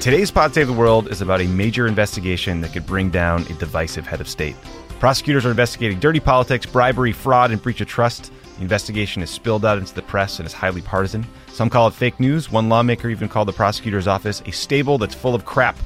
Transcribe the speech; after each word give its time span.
Today's 0.00 0.30
Pod 0.30 0.54
Save 0.54 0.68
the 0.68 0.72
World 0.72 1.08
is 1.08 1.22
about 1.22 1.40
a 1.40 1.48
major 1.48 1.88
investigation 1.88 2.60
that 2.60 2.72
could 2.72 2.86
bring 2.86 3.10
down 3.10 3.42
a 3.42 3.54
divisive 3.54 4.06
head 4.06 4.20
of 4.20 4.28
state. 4.28 4.54
Prosecutors 5.00 5.44
are 5.44 5.50
investigating 5.50 5.98
dirty 5.98 6.20
politics, 6.20 6.64
bribery, 6.66 7.10
fraud, 7.10 7.50
and 7.50 7.60
breach 7.60 7.80
of 7.80 7.88
trust. 7.88 8.30
The 8.56 8.62
investigation 8.62 9.22
is 9.22 9.30
spilled 9.30 9.64
out 9.64 9.76
into 9.76 9.92
the 9.92 10.02
press 10.02 10.38
and 10.38 10.46
is 10.46 10.52
highly 10.52 10.82
partisan. 10.82 11.26
Some 11.48 11.68
call 11.68 11.88
it 11.88 11.94
fake 11.94 12.20
news. 12.20 12.48
One 12.48 12.68
lawmaker 12.68 13.08
even 13.08 13.28
called 13.28 13.48
the 13.48 13.52
prosecutor's 13.52 14.06
office 14.06 14.40
a 14.46 14.52
stable 14.52 14.98
that's 14.98 15.16
full 15.16 15.34
of 15.34 15.44
crap. 15.44 15.76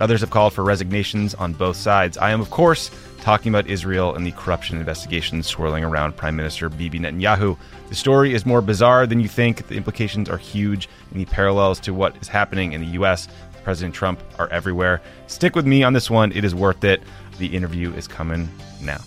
Others 0.00 0.22
have 0.22 0.30
called 0.30 0.54
for 0.54 0.64
resignations 0.64 1.34
on 1.34 1.52
both 1.52 1.76
sides. 1.76 2.16
I 2.16 2.30
am, 2.30 2.40
of 2.40 2.48
course, 2.48 2.90
talking 3.20 3.50
about 3.50 3.68
Israel 3.68 4.14
and 4.14 4.26
the 4.26 4.32
corruption 4.32 4.78
investigations 4.78 5.46
swirling 5.46 5.84
around 5.84 6.16
Prime 6.16 6.34
Minister 6.34 6.70
Bibi 6.70 7.00
Netanyahu. 7.00 7.58
The 7.90 7.94
story 7.94 8.32
is 8.32 8.46
more 8.46 8.62
bizarre 8.62 9.06
than 9.06 9.20
you 9.20 9.28
think. 9.28 9.66
The 9.68 9.76
implications 9.76 10.30
are 10.30 10.38
huge, 10.38 10.88
and 11.10 11.20
the 11.20 11.26
parallels 11.26 11.78
to 11.80 11.92
what 11.92 12.16
is 12.22 12.28
happening 12.28 12.72
in 12.72 12.80
the 12.80 12.86
U.S. 12.88 13.28
President 13.70 13.94
Trump 13.94 14.20
are 14.40 14.48
everywhere. 14.48 15.00
Stick 15.28 15.54
with 15.54 15.64
me 15.64 15.84
on 15.84 15.92
this 15.92 16.10
one. 16.10 16.32
It 16.32 16.44
is 16.44 16.56
worth 16.56 16.82
it. 16.82 17.00
The 17.38 17.46
interview 17.46 17.94
is 17.94 18.08
coming 18.08 18.48
now. 18.82 18.98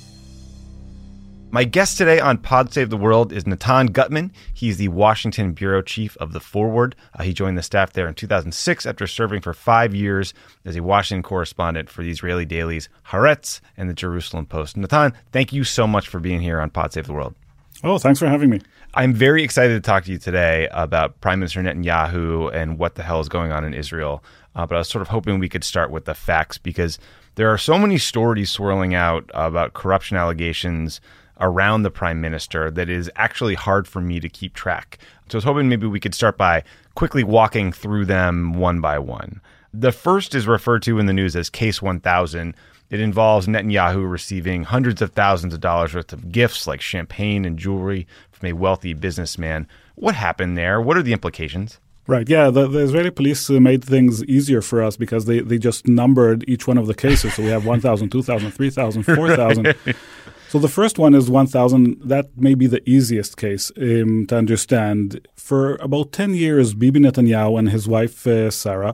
My 1.52 1.66
guest 1.66 1.98
today 1.98 2.22
on 2.22 2.38
Pod 2.38 2.72
Save 2.72 2.90
the 2.90 2.96
World 2.96 3.34
is 3.34 3.46
Natan 3.46 3.92
Guttman. 3.92 4.32
He's 4.54 4.78
the 4.78 4.88
Washington 4.88 5.52
bureau 5.52 5.82
chief 5.82 6.16
of 6.16 6.32
The 6.32 6.40
Forward. 6.40 6.96
Uh, 7.14 7.24
he 7.24 7.34
joined 7.34 7.58
the 7.58 7.62
staff 7.62 7.92
there 7.92 8.08
in 8.08 8.14
2006 8.14 8.86
after 8.86 9.06
serving 9.06 9.42
for 9.42 9.54
five 9.54 9.94
years 9.94 10.34
as 10.64 10.78
a 10.78 10.82
Washington 10.82 11.24
correspondent 11.24 11.90
for 11.90 12.02
the 12.02 12.10
Israeli 12.10 12.46
dailies 12.46 12.88
Haaretz 13.10 13.60
and 13.76 13.90
the 13.90 13.94
Jerusalem 13.94 14.46
Post. 14.46 14.78
Natan, 14.78 15.12
thank 15.34 15.52
you 15.52 15.66
so 15.66 15.86
much 15.86 16.08
for 16.08 16.22
being 16.22 16.40
here 16.40 16.62
on 16.62 16.70
Pod 16.70 16.94
Save 16.94 17.08
the 17.08 17.14
World. 17.14 17.36
Oh, 17.84 17.98
thanks 17.98 18.20
for 18.20 18.28
having 18.28 18.50
me. 18.50 18.62
I'm 18.96 19.14
very 19.14 19.44
excited 19.44 19.74
to 19.74 19.82
talk 19.82 20.06
to 20.06 20.12
you 20.12 20.18
today 20.18 20.70
about 20.72 21.20
Prime 21.20 21.40
Minister 21.40 21.62
Netanyahu 21.62 22.54
and 22.54 22.78
what 22.78 22.96
the 22.96 23.04
hell 23.04 23.20
is 23.20 23.28
going 23.28 23.52
on 23.52 23.66
in 23.66 23.74
Israel. 23.74 24.24
Uh, 24.56 24.66
but 24.66 24.76
I 24.76 24.80
was 24.80 24.90
sort 24.90 25.02
of 25.02 25.08
hoping 25.08 25.40
we 25.40 25.50
could 25.50 25.64
start 25.64 25.92
with 25.92 26.06
the 26.06 26.14
facts 26.14 26.58
because 26.58 27.00
there 27.36 27.50
are 27.50 27.58
so 27.58 27.78
many 27.78 27.98
stories 27.98 28.52
swirling 28.52 28.94
out 28.94 29.30
about 29.34 29.74
corruption 29.74 30.18
allegations 30.18 31.02
around 31.40 31.82
the 31.82 31.92
prime 31.92 32.22
minister 32.22 32.70
that 32.72 32.90
is 32.90 33.10
actually 33.16 33.56
hard 33.56 33.88
for 33.88 34.02
me 34.02 34.20
to 34.20 34.30
keep 34.30 34.54
track. 34.54 35.00
So 35.30 35.36
I 35.36 35.38
was 35.38 35.44
hoping 35.44 35.68
maybe 35.70 35.88
we 35.88 36.00
could 36.00 36.14
start 36.14 36.38
by 36.38 36.64
quickly 36.96 37.24
walking 37.24 37.72
through 37.72 38.06
them 38.06 38.54
one 38.54 38.82
by 38.82 39.00
one. 39.00 39.42
The 39.74 39.92
first 39.92 40.36
is 40.36 40.46
referred 40.46 40.84
to 40.84 41.00
in 41.00 41.08
the 41.08 41.14
news 41.14 41.36
as 41.36 41.50
Case 41.50 41.82
1000. 41.82 42.56
It 42.92 43.00
involves 43.00 43.48
Netanyahu 43.48 44.08
receiving 44.10 44.64
hundreds 44.64 45.02
of 45.02 45.14
thousands 45.14 45.56
of 45.56 45.62
dollars 45.62 45.96
worth 45.96 46.14
of 46.14 46.32
gifts 46.32 46.68
like 46.68 46.80
champagne 46.80 47.44
and 47.44 47.58
jewelry 47.58 48.06
from 48.32 48.50
a 48.50 48.54
wealthy 48.54 48.94
businessman. 48.94 49.68
What 49.96 50.14
happened 50.14 50.56
there? 50.56 50.80
What 50.80 50.98
are 50.98 51.02
the 51.02 51.14
implications? 51.14 51.80
Right. 52.06 52.28
Yeah. 52.28 52.50
The, 52.50 52.68
the 52.68 52.80
Israeli 52.80 53.12
police 53.12 53.50
made 53.50 53.84
things 53.84 54.24
easier 54.26 54.62
for 54.62 54.84
us 54.84 54.98
because 54.98 55.26
they, 55.26 55.40
they 55.40 55.58
just 55.58 55.88
numbered 55.88 56.44
each 56.48 56.68
one 56.68 56.78
of 56.78 56.88
the 56.88 56.94
cases. 56.94 57.34
So 57.36 57.44
we 57.44 57.50
have 57.50 57.66
1,000, 57.66 58.10
2,000, 58.10 58.52
3,000, 58.52 59.04
4,000. 59.04 59.66
right. 59.66 59.96
So 60.50 60.60
the 60.60 60.70
first 60.70 61.00
one 61.00 61.16
is 61.16 61.32
1,000. 61.32 62.00
That 62.06 62.38
may 62.38 62.54
be 62.54 62.68
the 62.68 62.88
easiest 62.88 63.38
case 63.38 63.72
um, 63.76 64.28
to 64.28 64.38
understand. 64.38 65.28
For 65.36 65.78
about 65.78 66.12
10 66.12 66.36
years, 66.36 66.76
Bibi 66.76 67.00
Netanyahu 67.00 67.58
and 67.58 67.70
his 67.70 67.88
wife, 67.88 68.28
uh, 68.28 68.52
Sarah, 68.52 68.94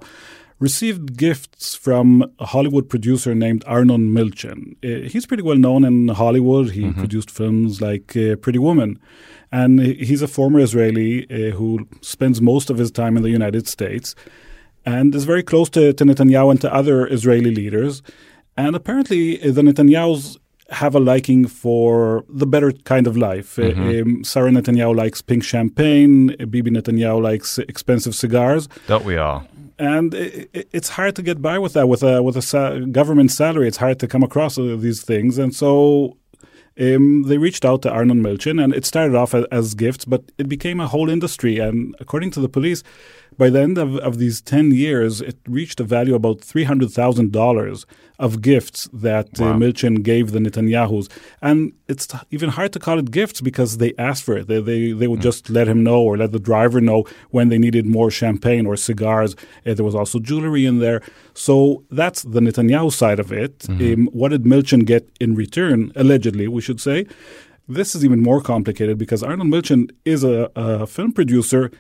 received 0.60 1.18
gifts 1.18 1.76
from 1.76 2.32
a 2.40 2.46
Hollywood 2.46 2.90
producer 2.90 3.34
named 3.34 3.64
Arnon 3.66 4.10
Milchan. 4.10 4.76
Uh, 4.84 5.08
he's 5.10 5.26
pretty 5.26 5.44
well 5.44 5.58
known 5.58 5.84
in 5.84 6.10
Hollywood. 6.10 6.72
He 6.72 6.84
mm-hmm. 6.84 7.00
produced 7.00 7.32
films 7.32 7.82
like 7.82 8.16
uh, 8.16 8.36
Pretty 8.36 8.60
Woman. 8.60 9.00
And 9.52 9.80
he's 9.80 10.22
a 10.22 10.28
former 10.28 10.60
Israeli 10.60 11.26
uh, 11.32 11.56
who 11.56 11.88
spends 12.02 12.40
most 12.40 12.70
of 12.70 12.78
his 12.78 12.92
time 12.92 13.18
in 13.18 13.24
the 13.24 13.32
United 13.32 13.68
States 13.68 14.14
and 14.86 15.16
is 15.16 15.26
very 15.26 15.44
close 15.44 15.70
to, 15.72 15.94
to 15.94 16.06
Netanyahu 16.06 16.52
and 16.52 16.62
to 16.62 16.74
other 16.74 17.08
Israeli 17.08 17.52
leaders. 17.52 18.04
And 18.56 18.76
apparently, 18.76 19.38
the 19.38 19.62
Netanyahus 19.62 20.38
have 20.72 20.94
a 20.94 21.00
liking 21.00 21.48
for 21.48 22.26
the 22.30 22.46
better 22.46 22.72
kind 22.72 23.08
of 23.08 23.18
life. 23.18 23.58
Uh, 23.58 23.64
mm-hmm. 23.64 24.18
Um, 24.18 24.24
Sarah 24.24 24.52
Netanyahu 24.52 24.96
likes 24.96 25.22
pink 25.22 25.44
champagne. 25.44 26.36
Bibi 26.38 26.70
Netanyahu 26.70 27.22
likes 27.22 27.58
expensive 27.58 28.14
cigars. 28.14 28.68
Don't 28.88 29.06
we 29.06 29.18
all? 29.18 29.48
And 29.80 30.14
it, 30.14 30.68
it's 30.74 30.90
hard 30.90 31.16
to 31.16 31.22
get 31.22 31.42
by 31.42 31.58
with 31.58 31.74
that 31.74 31.88
with 31.88 32.04
a 32.04 32.22
with 32.22 32.36
a 32.36 32.42
sa- 32.42 32.80
government 32.80 33.32
salary. 33.32 33.68
It's 33.68 33.78
hard 33.78 34.00
to 34.00 34.08
come 34.08 34.24
across 34.24 34.58
these 34.58 35.02
things, 35.02 35.38
and 35.38 35.56
so 35.56 36.18
um, 36.80 37.24
they 37.24 37.38
reached 37.38 37.66
out 37.66 37.82
to 37.82 37.92
Arnon 37.92 38.22
Milchan, 38.22 38.64
and 38.64 38.74
it 38.74 38.86
started 38.86 39.16
off 39.16 39.34
as, 39.34 39.46
as, 39.52 39.74
gifts, 39.74 40.06
but 40.06 40.24
it 40.38 40.48
became 40.48 40.80
a 40.80 40.88
whole 40.88 41.10
industry. 41.10 41.60
And 41.60 41.96
according 42.00 42.32
to 42.32 42.40
the 42.40 42.48
police, 42.48 42.84
by 43.38 43.50
the 43.50 43.62
end 43.62 43.78
of, 43.78 43.96
of 43.98 44.18
these 44.18 44.42
10 44.42 44.72
years, 44.72 45.22
it 45.22 45.38
reached 45.48 45.80
a 45.80 45.84
value 45.84 46.16
about 46.16 46.40
$300,000 46.40 47.86
of 48.20 48.42
gifts 48.42 48.90
that 48.92 49.40
uh, 49.40 49.46
wow. 49.46 49.52
uh, 49.52 49.54
Milchan 49.56 50.04
gave 50.04 50.32
the 50.32 50.40
Netanyahus. 50.40 51.10
And 51.42 51.72
it's 51.88 52.06
t- 52.06 52.18
even 52.32 52.50
hard 52.50 52.74
to 52.74 52.80
call 52.80 53.00
it 53.00 53.12
gifts 53.12 53.40
because 53.40 53.78
they 53.78 53.94
asked 53.98 54.24
for 54.24 54.38
it. 54.38 54.48
They, 54.48 54.60
they, 54.60 54.92
they 54.92 55.08
would 55.08 55.22
mm. 55.22 55.24
just 55.24 55.50
let 55.50 55.68
him 55.68 55.84
know 55.84 56.02
or 56.02 56.18
let 56.18 56.34
the 56.34 56.40
driver 56.40 56.82
know 56.82 57.06
when 57.30 57.48
they 57.48 57.58
needed 57.58 57.86
more 57.86 58.12
champagne 58.12 58.66
or 58.66 58.76
cigars. 58.76 59.36
Uh, 59.66 59.74
there 59.74 59.86
was 59.86 59.96
also 59.96 60.20
jewelry 60.20 60.66
in 60.66 60.80
there. 60.80 61.02
So 61.34 61.86
that's 61.90 62.24
the 62.24 62.42
Netanyahu 62.42 62.92
side 62.92 63.20
of 63.20 63.32
it. 63.32 63.60
Mm-hmm. 63.60 64.02
Um, 64.02 64.10
what 64.12 64.30
did 64.30 64.44
Milchan 64.44 64.86
get 64.86 65.10
in 65.22 65.34
return, 65.36 65.94
allegedly, 65.96 66.48
we 66.50 66.62
should 66.62 66.82
say? 66.82 67.06
This 67.70 67.96
is 67.96 68.04
even 68.04 68.22
more 68.22 68.42
complicated 68.42 68.98
because 68.98 69.24
Arnon 69.24 69.48
Milchan 69.48 69.92
is 70.04 70.24
a, 70.24 70.50
a 70.56 70.88
film 70.88 71.14
producer 71.14 71.72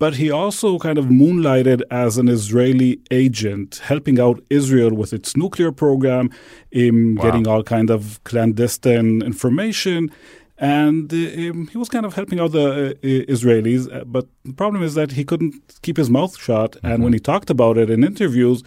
but 0.00 0.14
he 0.14 0.30
also 0.30 0.78
kind 0.78 0.98
of 0.98 1.10
moonlighted 1.10 1.82
as 1.90 2.16
an 2.16 2.26
Israeli 2.26 2.92
agent, 3.10 3.82
helping 3.84 4.18
out 4.18 4.42
Israel 4.48 4.92
with 5.00 5.12
its 5.12 5.36
nuclear 5.36 5.70
program, 5.70 6.30
in 6.72 7.14
wow. 7.14 7.24
getting 7.24 7.46
all 7.46 7.62
kind 7.62 7.90
of 7.90 8.00
clandestine 8.24 9.20
information. 9.20 10.10
And 10.56 11.12
uh, 11.12 11.16
um, 11.16 11.68
he 11.72 11.76
was 11.76 11.90
kind 11.90 12.06
of 12.06 12.14
helping 12.14 12.40
out 12.40 12.52
the 12.52 12.68
uh, 12.92 13.34
Israelis. 13.34 13.82
Uh, 13.94 14.04
but 14.04 14.26
the 14.44 14.54
problem 14.54 14.82
is 14.82 14.94
that 14.94 15.12
he 15.12 15.24
couldn't 15.24 15.54
keep 15.82 15.98
his 15.98 16.08
mouth 16.08 16.34
shut. 16.38 16.72
Mm-hmm. 16.72 16.86
And 16.86 17.04
when 17.04 17.12
he 17.12 17.20
talked 17.20 17.50
about 17.50 17.76
it 17.76 17.90
in 17.90 18.02
interviews, 18.02 18.62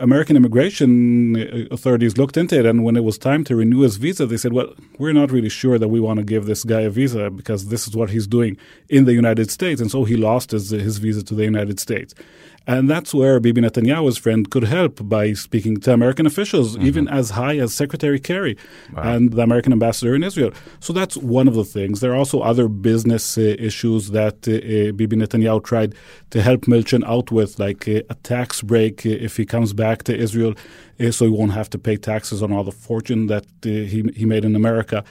American 0.00 0.36
immigration 0.36 1.36
uh, 1.36 1.66
authorities 1.70 2.16
looked 2.16 2.36
into 2.36 2.58
it, 2.58 2.66
and 2.66 2.82
when 2.82 2.96
it 2.96 3.04
was 3.04 3.18
time 3.18 3.44
to 3.44 3.54
renew 3.54 3.80
his 3.80 3.96
visa, 3.96 4.26
they 4.26 4.36
said, 4.36 4.52
"Well, 4.52 4.74
we're 4.98 5.12
not 5.12 5.30
really 5.30 5.48
sure 5.48 5.78
that 5.78 5.88
we 5.88 6.00
want 6.00 6.18
to 6.18 6.24
give 6.24 6.46
this 6.46 6.64
guy 6.64 6.80
a 6.80 6.90
visa 6.90 7.30
because 7.30 7.68
this 7.68 7.86
is 7.86 7.94
what 7.94 8.10
he's 8.10 8.26
doing 8.26 8.56
in 8.88 9.04
the 9.04 9.12
United 9.12 9.50
States," 9.50 9.80
and 9.80 9.90
so 9.90 10.04
he 10.04 10.16
lost 10.16 10.50
his 10.50 10.70
his 10.70 10.98
visa 10.98 11.22
to 11.24 11.34
the 11.34 11.44
United 11.44 11.78
States. 11.78 12.14
And 12.66 12.88
that's 12.88 13.14
where 13.14 13.40
Bibi 13.40 13.62
Netanyahu's 13.62 14.18
friend 14.18 14.48
could 14.50 14.64
help 14.64 15.08
by 15.08 15.32
speaking 15.32 15.78
to 15.80 15.92
American 15.92 16.26
officials, 16.26 16.76
mm-hmm. 16.76 16.86
even 16.86 17.08
as 17.08 17.30
high 17.30 17.56
as 17.56 17.74
Secretary 17.74 18.20
Kerry 18.20 18.56
wow. 18.92 19.02
and 19.02 19.32
the 19.32 19.42
American 19.42 19.72
ambassador 19.72 20.14
in 20.14 20.22
Israel. 20.22 20.52
So 20.78 20.92
that's 20.92 21.16
one 21.16 21.48
of 21.48 21.54
the 21.54 21.64
things. 21.64 22.00
There 22.00 22.12
are 22.12 22.16
also 22.16 22.40
other 22.40 22.68
business 22.68 23.38
uh, 23.38 23.56
issues 23.58 24.10
that 24.10 24.46
uh, 24.46 24.52
uh 24.52 24.92
Bibi 24.92 25.16
Netanyahu 25.16 25.64
tried 25.64 25.94
to 26.30 26.42
help 26.42 26.62
Milchan 26.62 27.02
out 27.04 27.32
with, 27.32 27.58
like 27.58 27.88
uh, 27.88 28.02
a 28.10 28.14
tax 28.22 28.62
break 28.62 29.06
uh, 29.06 29.10
if 29.10 29.36
he 29.36 29.44
comes 29.46 29.72
back 29.72 30.02
to 30.04 30.16
Israel, 30.16 30.54
uh, 31.00 31.10
so 31.10 31.24
he 31.24 31.30
won't 31.30 31.52
have 31.52 31.70
to 31.70 31.78
pay 31.78 31.96
taxes 31.96 32.42
on 32.42 32.52
all 32.52 32.64
the 32.64 32.72
fortune 32.88 33.26
that 33.26 33.46
he, 33.62 34.04
he 34.14 34.24
made 34.26 34.44
in 34.44 34.54
America, 34.54 35.02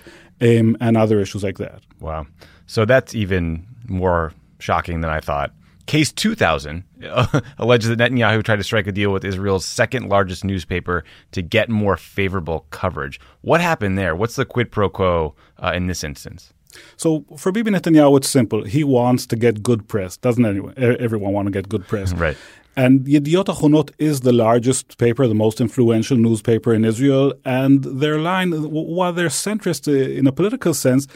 um, 0.41 0.77
and 0.79 0.95
other 0.95 1.19
issues 1.19 1.43
like 1.43 1.57
that. 1.57 1.81
Wow. 1.99 2.27
So 2.67 2.85
that's 2.85 3.15
even 3.15 3.65
more 3.87 4.33
shocking 4.59 5.01
than 5.01 5.09
I 5.09 5.19
thought. 5.19 5.51
Case 5.87 6.11
2000 6.11 6.83
uh, 7.07 7.41
alleges 7.57 7.89
that 7.89 7.97
Netanyahu 7.97 8.43
tried 8.43 8.57
to 8.57 8.63
strike 8.63 8.87
a 8.87 8.91
deal 8.91 9.11
with 9.11 9.23
Israel's 9.23 9.65
second 9.65 10.09
largest 10.09 10.43
newspaper 10.43 11.03
to 11.31 11.41
get 11.41 11.69
more 11.69 11.97
favorable 11.97 12.65
coverage. 12.71 13.19
What 13.41 13.61
happened 13.61 13.97
there? 13.97 14.15
What's 14.15 14.35
the 14.35 14.45
quid 14.45 14.71
pro 14.71 14.89
quo 14.89 15.35
uh, 15.61 15.71
in 15.75 15.87
this 15.87 16.03
instance? 16.03 16.53
So 16.97 17.25
for 17.35 17.51
Bibi 17.51 17.71
Netanyahu, 17.71 18.17
it's 18.17 18.29
simple. 18.29 18.63
He 18.63 18.83
wants 18.83 19.25
to 19.27 19.35
get 19.35 19.63
good 19.63 19.87
press. 19.87 20.17
Doesn't 20.17 20.45
anyone? 20.45 20.73
Everyone 20.77 21.33
want 21.33 21.47
to 21.47 21.51
get 21.51 21.67
good 21.67 21.87
press. 21.87 22.13
right. 22.27 22.37
And 22.75 23.01
Yediot 23.01 23.45
Ahronot 23.45 23.91
is 23.97 24.21
the 24.21 24.31
largest 24.31 24.97
paper, 24.97 25.27
the 25.27 25.35
most 25.35 25.59
influential 25.59 26.15
newspaper 26.15 26.73
in 26.73 26.85
Israel. 26.85 27.33
And 27.43 27.83
their 27.83 28.19
line, 28.19 28.51
while 28.51 29.11
they're 29.11 29.27
centrist 29.27 29.87
uh, 29.87 30.17
in 30.19 30.27
a 30.27 30.31
political 30.31 30.73
sense, 30.73 31.07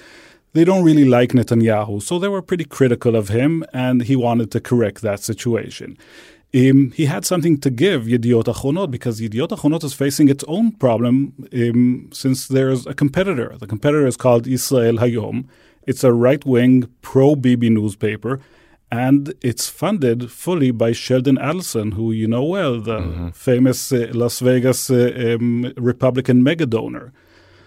they 0.54 0.64
don't 0.64 0.84
really 0.84 1.06
like 1.06 1.32
Netanyahu. 1.32 2.02
So 2.02 2.20
they 2.20 2.28
were 2.28 2.42
pretty 2.42 2.66
critical 2.66 3.16
of 3.16 3.30
him, 3.30 3.64
and 3.74 4.04
he 4.04 4.16
wanted 4.16 4.52
to 4.52 4.60
correct 4.60 5.02
that 5.02 5.20
situation. 5.20 5.98
Um, 6.56 6.92
he 6.92 7.06
had 7.06 7.26
something 7.26 7.60
to 7.62 7.72
give 7.72 8.04
Yediot 8.04 8.44
Achronot 8.44 8.92
because 8.92 9.20
Yediot 9.20 9.50
Achronot 9.50 9.84
is 9.84 9.96
facing 9.96 10.30
its 10.30 10.44
own 10.48 10.72
problem 10.74 11.34
um, 11.52 12.10
since 12.14 12.48
there's 12.48 12.86
a 12.86 12.94
competitor. 12.94 13.56
The 13.60 13.66
competitor 13.66 14.06
is 14.06 14.16
called 14.16 14.46
Israel 14.46 14.98
Hayom. 14.98 15.48
It's 15.88 16.04
a 16.04 16.14
right 16.14 16.46
wing, 16.46 16.88
pro 17.02 17.36
Bibi 17.36 17.72
newspaper, 17.72 18.40
and 18.92 19.34
it's 19.42 19.68
funded 19.68 20.32
fully 20.32 20.70
by 20.70 20.92
Sheldon 20.92 21.38
Adelson, 21.38 21.96
who 21.96 22.12
you 22.12 22.28
know 22.28 22.44
well, 22.44 22.80
the 22.80 23.00
mm-hmm. 23.00 23.30
famous 23.30 23.92
uh, 23.92 24.12
Las 24.14 24.40
Vegas 24.40 24.92
uh, 24.92 25.12
um, 25.40 25.74
Republican 25.76 26.44
mega 26.44 26.68
donor. 26.68 27.12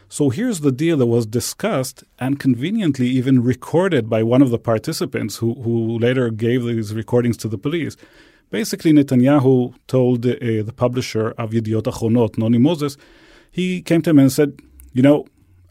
So 0.08 0.30
here's 0.30 0.60
the 0.60 0.70
deal 0.70 0.96
that 0.98 1.06
was 1.06 1.26
discussed 1.26 2.04
and 2.18 2.38
conveniently 2.38 3.08
even 3.08 3.42
recorded 3.42 4.08
by 4.08 4.22
one 4.22 4.40
of 4.40 4.50
the 4.50 4.58
participants 4.58 5.38
who, 5.38 5.54
who 5.54 5.98
later 5.98 6.30
gave 6.30 6.64
these 6.64 6.94
recordings 6.94 7.36
to 7.38 7.48
the 7.48 7.58
police. 7.58 7.96
Basically, 8.50 8.92
Netanyahu 8.92 9.74
told 9.88 10.24
uh, 10.24 10.30
the 10.38 10.72
publisher 10.74 11.30
of 11.32 11.50
Yediot 11.50 11.82
Achronot, 11.82 12.38
Noni 12.38 12.58
Moses, 12.58 12.96
he 13.50 13.82
came 13.82 14.02
to 14.02 14.10
him 14.10 14.20
and 14.20 14.30
said, 14.30 14.60
You 14.92 15.02
know, 15.02 15.26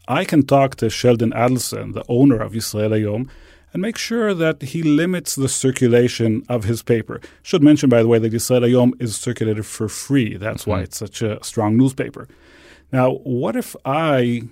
I 0.06 0.24
can 0.24 0.44
talk 0.44 0.76
to 0.76 0.90
Sheldon 0.90 1.32
Adelson, 1.32 1.94
the 1.94 2.04
owner 2.08 2.36
of 2.36 2.54
Israel 2.54 2.90
Hayom, 2.90 3.30
and 3.72 3.80
make 3.80 3.96
sure 3.96 4.34
that 4.34 4.60
he 4.60 4.82
limits 4.82 5.34
the 5.34 5.48
circulation 5.48 6.44
of 6.48 6.64
his 6.64 6.82
paper. 6.82 7.20
Should 7.42 7.62
mention, 7.62 7.88
by 7.88 8.02
the 8.02 8.08
way, 8.08 8.18
that 8.18 8.34
Israel 8.34 8.62
Hayom 8.62 8.92
is 9.00 9.16
circulated 9.16 9.64
for 9.64 9.88
free. 9.88 10.36
That's 10.36 10.62
mm-hmm. 10.62 10.70
why 10.70 10.80
it's 10.82 10.98
such 10.98 11.22
a 11.22 11.42
strong 11.42 11.78
newspaper. 11.78 12.28
Now, 12.92 13.14
what 13.24 13.56
if 13.56 13.74
I 13.84 14.42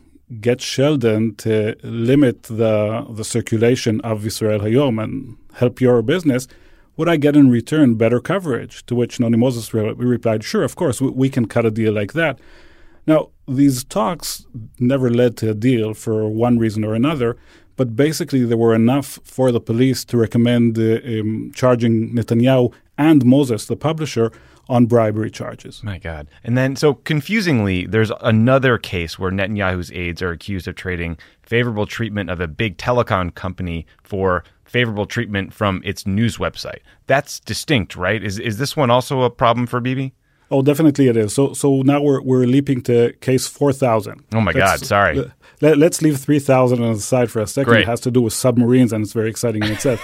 get 0.40 0.60
Sheldon 0.60 1.34
to 1.36 1.76
limit 1.82 2.44
the 2.44 3.06
the 3.10 3.25
circulation 3.25 4.00
of 4.00 4.26
Israel 4.26 4.60
Hayom 4.60 5.02
and 5.02 5.36
help 5.54 5.81
your 5.81 6.02
business? 6.02 6.48
Would 6.96 7.08
I 7.08 7.16
get 7.16 7.36
in 7.36 7.50
return 7.50 7.96
better 7.96 8.20
coverage? 8.20 8.86
To 8.86 8.94
which 8.94 9.19
Noni 9.19 9.36
Moses 9.36 9.75
re- 9.75 9.92
replied, 9.92 10.44
Sure, 10.44 10.62
of 10.62 10.76
course, 10.76 11.00
we, 11.00 11.10
we 11.10 11.28
can 11.28 11.46
cut 11.46 11.66
a 11.66 11.70
deal 11.70 11.92
like 11.92 12.12
that. 12.12 12.38
Now, 13.06 13.31
these 13.46 13.84
talks 13.84 14.46
never 14.78 15.10
led 15.10 15.37
to 15.38 15.50
a 15.50 15.54
deal 15.54 15.92
for 15.94 16.28
one 16.28 16.58
reason 16.58 16.84
or 16.84 16.94
another, 16.94 17.37
but 17.76 17.96
basically 17.96 18.44
there 18.44 18.56
were 18.56 18.75
enough 18.75 19.19
for 19.25 19.50
the 19.50 19.60
police 19.60 20.04
to 20.06 20.16
recommend 20.16 20.78
uh, 20.78 21.00
um, 21.04 21.52
charging 21.54 22.14
Netanyahu 22.14 22.72
and 22.96 23.25
Moses, 23.25 23.66
the 23.66 23.76
publisher, 23.76 24.30
on 24.69 24.87
bribery 24.87 25.31
charges. 25.31 25.82
My 25.82 25.99
God. 25.99 26.28
And 26.43 26.56
then, 26.56 26.76
so 26.76 26.94
confusingly, 26.94 27.87
there's 27.87 28.11
another 28.20 28.78
case 28.78 29.19
where 29.19 29.31
Netanyahu's 29.31 29.93
aides 29.93 30.22
are 30.22 30.31
accused 30.31 30.69
of 30.69 30.75
trading 30.75 31.19
favorable 31.43 31.87
treatment 31.87 32.31
of 32.31 32.40
a 32.40 32.49
big 32.49 32.78
telecom 32.78 33.34
company 33.34 33.87
for 34.02 34.44
favorable 34.64 35.06
treatment 35.06 35.52
from 35.52 35.82
its 35.84 36.06
news 36.06 36.38
website. 36.38 36.81
That's 37.06 37.40
distinct, 37.40 37.96
right? 37.96 38.22
Is 38.22 38.38
is 38.38 38.58
this 38.58 38.76
one 38.76 38.90
also 38.90 39.22
a 39.22 39.31
problem 39.31 39.66
for 39.66 39.81
Bibi? 39.81 40.14
Oh, 40.50 40.62
definitely 40.62 41.08
it 41.08 41.16
is. 41.16 41.34
So 41.34 41.52
so 41.52 41.82
now 41.82 42.02
we're 42.02 42.20
we're 42.22 42.46
leaping 42.46 42.82
to 42.82 43.12
case 43.20 43.46
four 43.46 43.72
thousand. 43.72 44.25
Oh 44.34 44.40
my 44.40 44.52
let's, 44.52 44.81
God! 44.81 44.87
Sorry. 44.87 45.19
Uh, 45.19 45.25
let, 45.61 45.81
us 45.82 46.02
leave 46.02 46.19
three 46.19 46.38
thousand 46.38 46.82
on 46.82 46.94
the 46.94 47.00
side 47.00 47.31
for 47.31 47.40
a 47.40 47.46
second. 47.46 47.70
Great. 47.70 47.82
It 47.82 47.87
has 47.87 48.00
to 48.00 48.11
do 48.11 48.20
with 48.20 48.32
submarines, 48.32 48.93
and 48.93 49.05
it's 49.05 49.12
very 49.12 49.31
exciting 49.31 49.62
in 49.62 49.72
itself. 49.72 50.00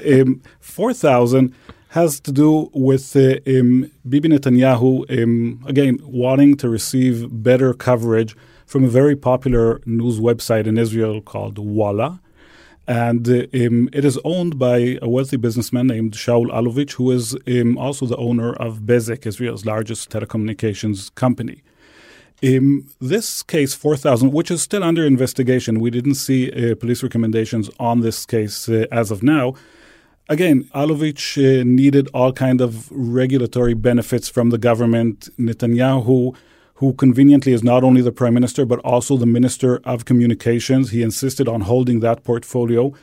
um, 0.06 0.42
four 0.60 0.92
thousand 0.92 1.54
has 1.90 2.20
to 2.20 2.32
do 2.32 2.70
with 2.74 3.16
uh, 3.16 3.36
um, 3.46 3.90
Bibi 4.08 4.28
Netanyahu 4.28 5.22
um, 5.22 5.64
again 5.66 5.98
wanting 6.02 6.56
to 6.58 6.68
receive 6.68 7.26
better 7.42 7.72
coverage 7.72 8.36
from 8.66 8.84
a 8.84 8.88
very 8.88 9.16
popular 9.16 9.80
news 9.86 10.20
website 10.20 10.66
in 10.66 10.76
Israel 10.76 11.22
called 11.22 11.58
Walla. 11.58 12.20
And 12.86 13.28
uh, 13.28 13.46
um, 13.54 13.88
it 13.92 14.04
is 14.04 14.18
owned 14.24 14.58
by 14.58 14.98
a 15.00 15.08
wealthy 15.08 15.36
businessman 15.36 15.86
named 15.86 16.12
Shaul 16.12 16.46
Elovitch, 16.46 16.92
who 16.92 17.10
is 17.10 17.36
um, 17.46 17.78
also 17.78 18.06
the 18.06 18.16
owner 18.16 18.52
of 18.54 18.80
Bezeq, 18.80 19.26
Israel's 19.26 19.64
largest 19.66 20.10
telecommunications 20.10 21.14
company. 21.14 21.62
In 22.40 22.88
this 23.00 23.42
case, 23.42 23.74
4000, 23.74 24.32
which 24.32 24.50
is 24.50 24.62
still 24.62 24.84
under 24.84 25.04
investigation, 25.04 25.80
we 25.80 25.90
didn't 25.90 26.14
see 26.14 26.50
uh, 26.50 26.76
police 26.76 27.02
recommendations 27.02 27.68
on 27.80 28.00
this 28.00 28.24
case 28.24 28.68
uh, 28.68 28.86
as 28.92 29.10
of 29.10 29.22
now. 29.22 29.54
Again, 30.28 30.64
Elovitch 30.74 31.38
uh, 31.38 31.64
needed 31.64 32.08
all 32.12 32.32
kind 32.32 32.60
of 32.60 32.90
regulatory 32.90 33.74
benefits 33.74 34.28
from 34.28 34.50
the 34.50 34.58
government. 34.58 35.28
Netanyahu 35.38 36.36
who 36.78 36.94
conveniently 36.94 37.52
is 37.52 37.64
not 37.64 37.82
only 37.82 38.00
the 38.00 38.12
prime 38.12 38.34
minister 38.34 38.64
but 38.64 38.78
also 38.80 39.16
the 39.16 39.26
minister 39.26 39.80
of 39.84 40.04
communications. 40.04 40.90
He 40.90 41.02
insisted 41.02 41.48
on 41.48 41.62
holding 41.62 42.00
that 42.00 42.24
portfolio. 42.24 42.94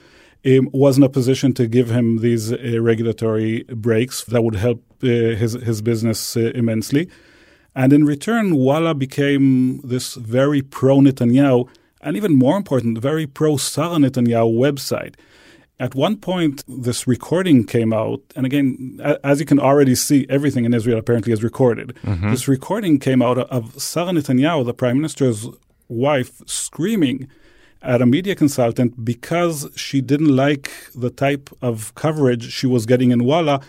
Um, 0.46 0.70
was 0.72 0.98
in 0.98 1.04
a 1.04 1.10
position 1.10 1.54
to 1.56 1.66
give 1.66 1.90
him 1.90 2.20
these 2.20 2.54
uh, 2.54 2.80
regulatory 2.80 3.64
breaks 3.64 4.24
that 4.26 4.44
would 4.44 4.56
help 4.56 4.84
uh, 5.04 5.08
his 5.42 5.54
his 5.54 5.82
business 5.82 6.38
uh, 6.38 6.52
immensely. 6.54 7.10
And 7.74 7.92
in 7.92 8.06
return, 8.06 8.56
Walla 8.56 8.94
became 8.94 9.82
this 9.84 10.14
very 10.14 10.62
pro 10.62 11.00
Netanyahu, 11.00 11.68
and 12.00 12.16
even 12.16 12.36
more 12.36 12.58
important, 12.58 13.00
very 13.00 13.26
pro 13.26 13.58
Sarah 13.58 13.98
Netanyahu 13.98 14.52
website. 14.66 15.16
At 15.78 15.94
one 15.94 16.18
point, 16.18 16.64
this 16.68 17.06
recording 17.06 17.66
came 17.66 17.92
out, 17.92 18.22
and 18.36 18.46
again, 18.46 19.00
as 19.24 19.42
you 19.42 19.46
can 19.46 19.60
already 19.60 19.94
see, 19.94 20.26
everything 20.30 20.64
in 20.64 20.74
Israel 20.74 21.00
apparently 21.00 21.34
is 21.34 21.44
recorded. 21.44 21.98
Mm-hmm. 22.04 22.32
This 22.32 22.48
recording 22.48 22.98
came 22.98 23.22
out 23.22 23.38
of 23.38 23.82
Sarah 23.82 24.12
Netanyahu, 24.12 24.66
the 24.66 24.74
prime 24.74 24.96
minister's 24.96 25.48
wife, 25.90 26.42
screaming 26.46 27.28
at 27.82 28.02
a 28.02 28.06
media 28.06 28.36
consultant 28.36 29.04
because 29.04 29.70
she 29.76 30.00
didn't 30.00 30.34
like 30.34 30.72
the 30.96 31.10
type 31.10 31.50
of 31.62 31.94
coverage 31.96 32.52
she 32.52 32.68
was 32.68 32.86
getting 32.86 33.12
in 33.12 33.26
Walla. 33.26 33.60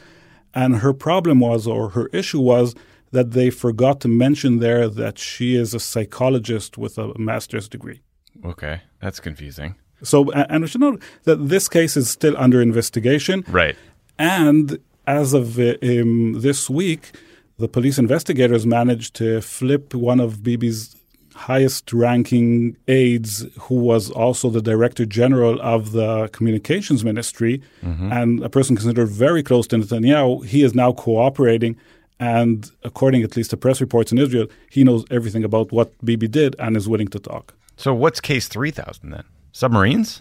And 0.55 0.77
her 0.77 0.95
problem 0.95 1.41
was, 1.41 1.67
or 1.67 1.91
her 1.91 2.07
issue 2.13 2.41
was, 2.41 2.75
that 3.11 3.33
they 3.33 3.51
forgot 3.51 4.01
to 4.01 4.09
mention 4.09 4.61
there 4.61 4.89
that 4.89 5.19
she 5.19 5.57
is 5.57 5.75
a 5.75 5.81
psychologist 5.81 6.79
with 6.79 6.99
a 6.99 7.19
master's 7.19 7.69
degree. 7.69 8.01
Okay, 8.45 8.83
that's 9.01 9.21
confusing. 9.21 9.75
So, 10.03 10.31
and 10.33 10.63
we 10.63 10.69
should 10.69 10.81
note 10.81 11.03
that 11.25 11.49
this 11.49 11.69
case 11.69 11.97
is 11.97 12.11
still 12.11 12.37
under 12.37 12.61
investigation. 12.61 13.45
Right. 13.49 13.77
And 14.19 14.79
as 15.07 15.33
of 15.33 15.59
uh, 15.59 15.75
um, 15.83 16.41
this 16.41 16.69
week, 16.69 17.13
the 17.59 17.69
police 17.69 17.99
investigators 17.99 18.67
managed 18.67 19.15
to 19.17 19.41
flip 19.41 19.95
one 19.95 20.21
of 20.21 20.43
Bibi's 20.43 20.97
highest 21.35 21.93
ranking 21.93 22.77
aides, 22.89 23.47
who 23.61 23.75
was 23.75 24.11
also 24.11 24.49
the 24.49 24.63
director 24.63 25.05
general 25.05 25.61
of 25.61 25.93
the 25.93 26.29
communications 26.29 27.05
ministry 27.05 27.63
mm-hmm. 27.83 28.11
and 28.11 28.43
a 28.43 28.49
person 28.49 28.75
considered 28.75 29.09
very 29.09 29.43
close 29.43 29.67
to 29.69 29.77
Netanyahu. 29.77 30.45
He 30.47 30.63
is 30.63 30.75
now 30.75 30.93
cooperating. 30.93 31.77
And 32.19 32.71
according 32.83 33.23
at 33.23 33.37
least 33.37 33.51
to 33.51 33.59
press 33.59 33.81
reports 33.83 34.11
in 34.11 34.17
Israel, 34.17 34.47
he 34.71 34.83
knows 34.83 35.05
everything 35.11 35.45
about 35.45 35.71
what 35.71 35.93
Bibi 36.03 36.29
did 36.29 36.57
and 36.59 36.75
is 36.75 36.89
willing 36.89 37.09
to 37.09 37.19
talk. 37.19 37.55
So, 37.77 37.93
what's 37.93 38.21
case 38.21 38.49
3000 38.49 39.11
then? 39.11 39.25
Submarines? 39.57 40.21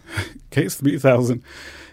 Case 0.50 0.76
3000. 0.76 1.44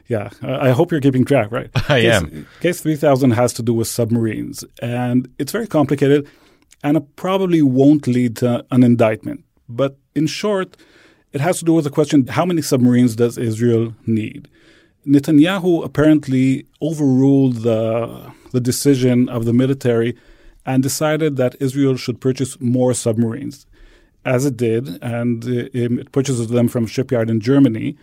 Yeah, 0.07 0.31
I 0.43 0.71
hope 0.71 0.93
you're 0.93 1.01
keeping 1.01 1.25
track, 1.25 1.51
right? 1.51 1.71
I 1.89 2.03
case, 2.03 2.15
am. 2.15 2.47
Case 2.61 2.81
3000 2.81 3.33
has 3.33 3.53
to 3.55 3.65
do 3.65 3.75
with 3.75 3.89
submarines, 3.89 4.65
and 4.81 5.29
it's 5.41 5.51
very 5.51 5.67
complicated, 5.67 6.29
and 6.85 6.97
it 6.97 7.17
probably 7.17 7.61
won't 7.61 8.07
lead 8.07 8.37
to 8.37 8.65
an 8.71 8.85
indictment. 8.85 9.45
But 9.69 9.97
in 10.15 10.29
short, 10.29 10.77
it 11.33 11.41
has 11.41 11.59
to 11.59 11.65
do 11.65 11.73
with 11.73 11.83
the 11.83 11.91
question 11.91 12.29
how 12.29 12.47
many 12.47 12.63
submarines 12.63 13.17
does 13.17 13.37
Israel 13.39 13.93
need? 14.07 14.47
Netanyahu 15.05 15.85
apparently 15.85 16.67
overruled 16.81 17.57
the, 17.63 18.33
the 18.53 18.61
decision 18.61 19.29
of 19.29 19.47
the 19.47 19.53
military 19.53 20.17
and 20.65 20.81
decided 20.81 21.39
that 21.39 21.57
Israel 21.59 21.97
should 21.97 22.21
purchase 22.21 22.61
more 22.61 22.95
submarines 22.95 23.67
as 24.25 24.47
it 24.47 24.57
did, 24.57 25.03
and 25.03 25.45
it 25.45 26.13
purchases 26.13 26.49
them 26.49 26.69
from 26.69 26.85
a 26.85 26.89
shipyard 26.89 27.29
in 27.29 27.41
Germany. 27.41 27.97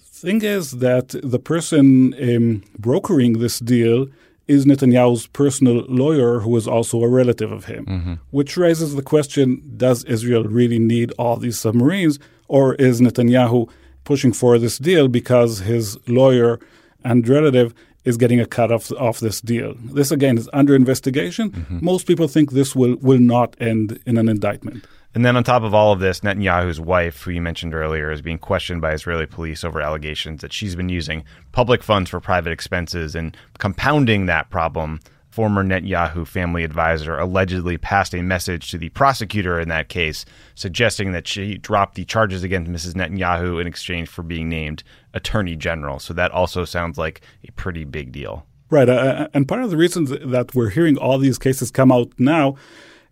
Thing 0.00 0.42
is 0.42 0.72
that 0.72 1.14
the 1.22 1.38
person 1.38 2.14
um, 2.14 2.62
brokering 2.78 3.34
this 3.34 3.58
deal 3.60 4.08
is 4.48 4.64
Netanyahu's 4.64 5.26
personal 5.26 5.84
lawyer, 5.88 6.40
who 6.40 6.56
is 6.56 6.68
also 6.68 7.02
a 7.02 7.08
relative 7.08 7.52
of 7.52 7.64
him, 7.64 7.84
mm-hmm. 7.86 8.14
which 8.30 8.56
raises 8.56 8.94
the 8.94 9.02
question 9.02 9.62
does 9.76 10.04
Israel 10.04 10.44
really 10.44 10.78
need 10.78 11.12
all 11.18 11.36
these 11.36 11.58
submarines, 11.58 12.18
or 12.48 12.74
is 12.76 13.00
Netanyahu 13.00 13.68
pushing 14.04 14.32
for 14.32 14.58
this 14.58 14.78
deal 14.78 15.08
because 15.08 15.58
his 15.60 15.98
lawyer 16.08 16.60
and 17.04 17.28
relative 17.28 17.74
is 18.04 18.16
getting 18.16 18.40
a 18.40 18.46
cut 18.46 18.70
off, 18.70 18.92
off 18.92 19.18
this 19.18 19.40
deal? 19.40 19.74
This, 19.84 20.12
again, 20.12 20.38
is 20.38 20.48
under 20.52 20.76
investigation. 20.76 21.50
Mm-hmm. 21.50 21.84
Most 21.84 22.06
people 22.06 22.28
think 22.28 22.52
this 22.52 22.76
will, 22.76 22.96
will 22.96 23.18
not 23.18 23.56
end 23.60 23.98
in 24.06 24.16
an 24.16 24.28
indictment. 24.28 24.84
And 25.16 25.24
then 25.24 25.34
on 25.34 25.44
top 25.44 25.62
of 25.62 25.72
all 25.72 25.92
of 25.92 26.00
this, 26.00 26.20
Netanyahu's 26.20 26.78
wife, 26.78 27.22
who 27.22 27.30
you 27.30 27.40
mentioned 27.40 27.74
earlier, 27.74 28.12
is 28.12 28.20
being 28.20 28.36
questioned 28.36 28.82
by 28.82 28.92
Israeli 28.92 29.24
police 29.24 29.64
over 29.64 29.80
allegations 29.80 30.42
that 30.42 30.52
she's 30.52 30.76
been 30.76 30.90
using 30.90 31.24
public 31.52 31.82
funds 31.82 32.10
for 32.10 32.20
private 32.20 32.52
expenses 32.52 33.14
and 33.14 33.34
compounding 33.58 34.26
that 34.26 34.50
problem 34.50 35.00
former 35.30 35.64
Netanyahu 35.64 36.26
family 36.26 36.64
advisor, 36.64 37.16
allegedly 37.18 37.78
passed 37.78 38.14
a 38.14 38.20
message 38.20 38.70
to 38.70 38.76
the 38.76 38.90
prosecutor 38.90 39.58
in 39.58 39.70
that 39.70 39.88
case, 39.88 40.26
suggesting 40.54 41.12
that 41.12 41.26
she 41.26 41.56
drop 41.56 41.94
the 41.94 42.04
charges 42.04 42.42
against 42.42 42.70
Mrs. 42.70 42.92
Netanyahu 42.92 43.58
in 43.58 43.66
exchange 43.66 44.10
for 44.10 44.22
being 44.22 44.50
named 44.50 44.82
Attorney 45.14 45.56
General. 45.56 45.98
So 45.98 46.12
that 46.12 46.30
also 46.30 46.66
sounds 46.66 46.98
like 46.98 47.22
a 47.42 47.52
pretty 47.52 47.84
big 47.84 48.12
deal. 48.12 48.44
Right. 48.68 48.88
Uh, 48.88 49.28
and 49.32 49.48
part 49.48 49.62
of 49.62 49.70
the 49.70 49.78
reason 49.78 50.04
that 50.30 50.54
we're 50.54 50.68
hearing 50.68 50.98
all 50.98 51.16
these 51.16 51.38
cases 51.38 51.70
come 51.70 51.90
out 51.90 52.12
now 52.18 52.56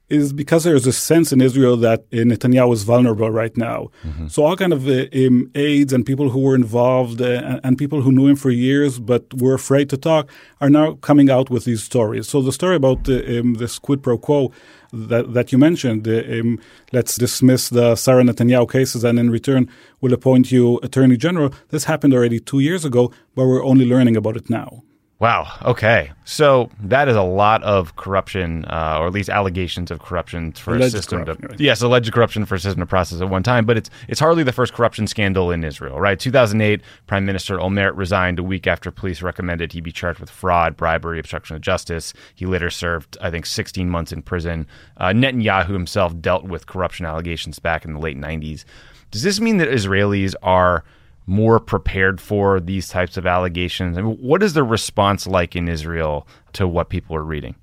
is 0.09 0.33
because 0.33 0.65
there's 0.65 0.87
a 0.87 0.93
sense 0.93 1.33
in 1.33 1.41
Israel 1.41 1.77
that 1.79 2.01
uh, 2.13 2.17
Netanyahu 2.17 2.75
is 2.75 2.83
vulnerable 2.83 3.31
right 3.31 3.57
now. 3.57 3.89
Mm-hmm. 4.05 4.29
So 4.29 4.45
all 4.45 4.57
kind 4.57 4.73
of 4.73 4.87
uh, 4.87 5.07
um, 5.15 5.51
aides 5.55 5.93
and 5.93 6.05
people 6.05 6.29
who 6.31 6.41
were 6.41 6.55
involved 6.55 7.23
uh, 7.23 7.61
and 7.65 7.79
people 7.79 8.03
who 8.03 8.13
knew 8.13 8.27
him 8.27 8.37
for 8.37 8.51
years 8.51 8.99
but 8.99 9.23
were 9.35 9.55
afraid 9.55 9.89
to 9.91 9.97
talk 9.97 10.29
are 10.61 10.69
now 10.69 10.95
coming 10.95 11.31
out 11.31 11.49
with 11.49 11.65
these 11.65 11.83
stories. 11.83 12.29
So 12.29 12.43
the 12.43 12.53
story 12.53 12.77
about 12.77 13.09
um, 13.09 13.55
this 13.55 13.79
quid 13.79 14.03
pro 14.03 14.19
quo 14.19 14.53
that, 14.93 15.33
that 15.33 15.53
you 15.53 15.59
mentioned, 15.59 16.07
uh, 16.07 16.23
um, 16.39 16.61
let's 16.93 17.17
dismiss 17.17 17.71
the 17.71 17.97
Sarah 17.97 18.23
Netanyahu 18.23 18.71
cases 18.71 19.05
and 19.05 19.19
in 19.19 19.31
return 19.31 19.71
we'll 20.03 20.13
appoint 20.13 20.53
you 20.53 20.79
Attorney 20.83 21.17
General. 21.17 21.51
This 21.71 21.85
happened 21.85 22.13
already 22.13 22.41
two 22.41 22.61
years 22.61 22.85
ago, 22.85 23.11
but 23.35 23.47
we're 23.47 23.65
only 23.65 23.87
learning 23.87 24.17
about 24.17 24.37
it 24.37 24.51
now. 24.51 24.83
Wow. 25.21 25.47
Okay. 25.64 26.11
So 26.25 26.71
that 26.80 27.09
is 27.09 27.14
a 27.14 27.23
lot 27.23 27.62
of 27.62 27.94
corruption, 27.97 28.64
uh, 28.64 28.99
or 29.00 29.06
at 29.06 29.12
least 29.12 29.30
allegations 29.30 29.90
of 29.90 30.00
corruption 30.00 30.52
for 30.52 30.75
alleged 30.75 30.94
a 30.94 30.99
system 30.99 31.25
to 31.25 31.35
right. 31.35 31.61
yes, 31.61 31.83
alleged 31.83 32.12
corruption 32.12 32.44
for 32.44 32.56
a 32.56 32.59
system 32.59 32.80
to 32.80 32.87
process 32.87 33.21
at 33.21 33.28
one 33.28 33.44
time. 33.44 33.64
But 33.64 33.76
it's 33.76 33.90
it's 34.09 34.18
hardly 34.18 34.42
the 34.42 34.52
first 34.52 34.73
corruption 34.73 35.06
scandal 35.06 35.52
in 35.52 35.62
Israel, 35.62 36.00
right? 36.00 36.18
2008, 36.18 36.80
Prime 37.06 37.25
Minister 37.25 37.59
Olmert 37.59 37.97
resigned 37.97 38.40
a 38.40 38.42
week 38.42 38.66
after 38.66 38.90
police 38.90 39.23
recommended 39.23 39.73
he 39.73 39.80
be 39.80 39.92
charged 39.92 40.18
with 40.18 40.30
fraud, 40.30 40.76
bribery, 40.76 41.21
obstruction 41.21 41.54
of 41.54 41.62
justice. 41.62 42.12
He 42.35 42.44
later 42.44 42.68
served, 42.68 43.16
I 43.21 43.30
think, 43.30 43.47
16 43.47 43.88
months 43.88 44.12
in 44.12 44.21
prison. 44.21 44.66
Uh, 44.97 45.06
Netanyahu 45.09 45.68
himself 45.68 46.21
dealt 46.21 46.44
with 46.44 46.66
corruption 46.66 47.06
allegations 47.06 47.61
back 47.61 47.85
in 47.85 47.92
the 47.92 48.00
late 48.00 48.18
90s. 48.18 48.64
Does 49.12 49.23
this 49.23 49.40
mean 49.40 49.59
that 49.59 49.68
Israelis 49.68 50.35
are 50.42 50.83
more 51.26 51.59
prepared 51.59 52.21
for 52.21 52.61
these 52.61 52.88
types 52.88 53.16
of 53.16 53.26
allegations? 53.26 53.97
I 53.99 54.02
mean, 54.02 54.16
what 54.16 54.43
is 54.43 54.52
the 54.52 54.64
response 54.64 55.26
like 55.26 55.57
in 55.57 55.69
Israel 55.69 56.26
to 56.54 56.69
what 56.69 56.88
people 56.88 57.16
are 57.16 57.25
reading? 57.25 57.54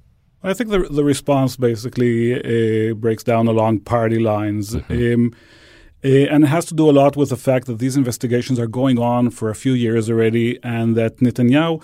I 0.44 0.54
think 0.54 0.72
the 0.72 0.80
the 0.80 1.04
response 1.04 1.56
basically 1.56 2.34
uh, 2.34 2.94
breaks 2.96 3.24
down 3.24 3.48
along 3.48 3.82
party 3.82 4.20
lines. 4.20 4.76
Mm-hmm. 4.76 5.14
Um, 5.14 5.36
uh, 6.04 6.34
and 6.34 6.44
it 6.44 6.48
has 6.48 6.66
to 6.66 6.74
do 6.74 6.90
a 6.90 6.92
lot 6.92 7.16
with 7.16 7.30
the 7.30 7.38
fact 7.38 7.68
that 7.68 7.78
these 7.78 7.96
investigations 7.96 8.58
are 8.58 8.66
going 8.66 8.98
on 8.98 9.30
for 9.30 9.52
a 9.52 9.56
few 9.56 9.74
years 9.74 10.10
already, 10.10 10.60
and 10.64 10.96
that 10.96 11.18
Netanyahu 11.18 11.82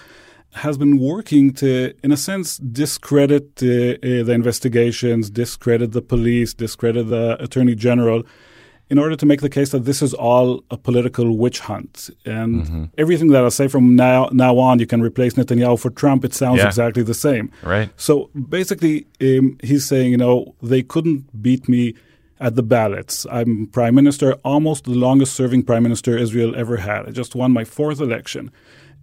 has 0.54 0.76
been 0.76 0.98
working 0.98 1.54
to, 1.54 1.94
in 2.04 2.12
a 2.12 2.18
sense, 2.18 2.58
discredit 2.58 3.62
uh, 3.62 3.68
uh 3.68 4.24
the 4.24 4.34
investigations, 4.34 5.30
discredit 5.30 5.92
the 5.92 6.02
police, 6.02 6.56
discredit 6.56 7.10
the 7.10 7.38
attorney 7.40 7.76
general, 7.76 8.24
in 8.90 8.98
order 8.98 9.16
to 9.16 9.26
make 9.26 9.42
the 9.42 9.50
case 9.50 9.72
that 9.72 9.86
this 9.86 10.02
is 10.02 10.14
all 10.14 10.64
a 10.72 10.78
political 10.78 11.38
witch 11.38 11.60
hunt. 11.60 12.10
And 12.26 12.64
mm-hmm. 12.64 12.84
everything 12.98 13.30
that 13.30 13.44
I 13.44 13.50
say 13.50 13.68
from 13.68 13.96
now 13.96 14.30
now 14.32 14.58
on, 14.58 14.80
you 14.80 14.88
can 14.88 15.02
replace 15.02 15.34
Netanyahu 15.34 15.80
for 15.80 15.90
Trump. 15.90 16.24
It 16.24 16.34
sounds 16.34 16.60
yeah. 16.60 16.68
exactly 16.68 17.04
the 17.04 17.14
same. 17.14 17.52
Right. 17.64 17.90
So 17.98 18.30
basically, 18.50 19.08
um, 19.22 19.58
he's 19.62 19.86
saying, 19.86 20.12
you 20.12 20.18
know, 20.18 20.56
they 20.62 20.84
couldn't 20.84 21.42
beat 21.42 21.68
me 21.68 21.96
at 22.40 22.56
the 22.56 22.64
ballots. 22.64 23.26
I'm 23.32 23.68
prime 23.68 23.96
minister, 23.96 24.34
almost 24.46 24.86
the 24.86 24.92
longest 24.92 25.34
serving 25.34 25.64
prime 25.64 25.84
minister 25.84 26.18
Israel 26.18 26.56
ever 26.56 26.78
had. 26.78 27.08
I 27.08 27.12
just 27.12 27.36
won 27.36 27.52
my 27.52 27.64
fourth 27.64 28.00
election. 28.00 28.52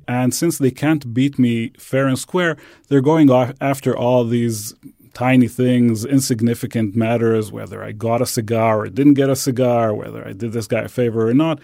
And 0.07 0.35
since 0.35 0.59
they 0.59 0.71
can't 0.71 1.15
beat 1.15 1.39
me 1.39 1.73
fair 1.79 2.07
and 2.07 2.19
square, 2.19 2.57
they're 2.89 3.01
going 3.01 3.31
after 3.61 3.97
all 3.97 4.25
these 4.25 4.75
tiny 5.15 5.49
things, 5.49 6.05
insignificant 6.05 6.95
matters, 6.95 7.51
whether 7.51 7.83
I 7.83 7.93
got 7.93 8.21
a 8.21 8.27
cigar 8.27 8.81
or 8.81 8.89
didn't 8.89 9.15
get 9.15 9.31
a 9.31 9.37
cigar, 9.37 9.95
whether 9.95 10.27
I 10.27 10.33
did 10.33 10.53
this 10.53 10.67
guy 10.67 10.83
a 10.83 10.89
favor 10.89 11.29
or 11.29 11.35
not. 11.35 11.61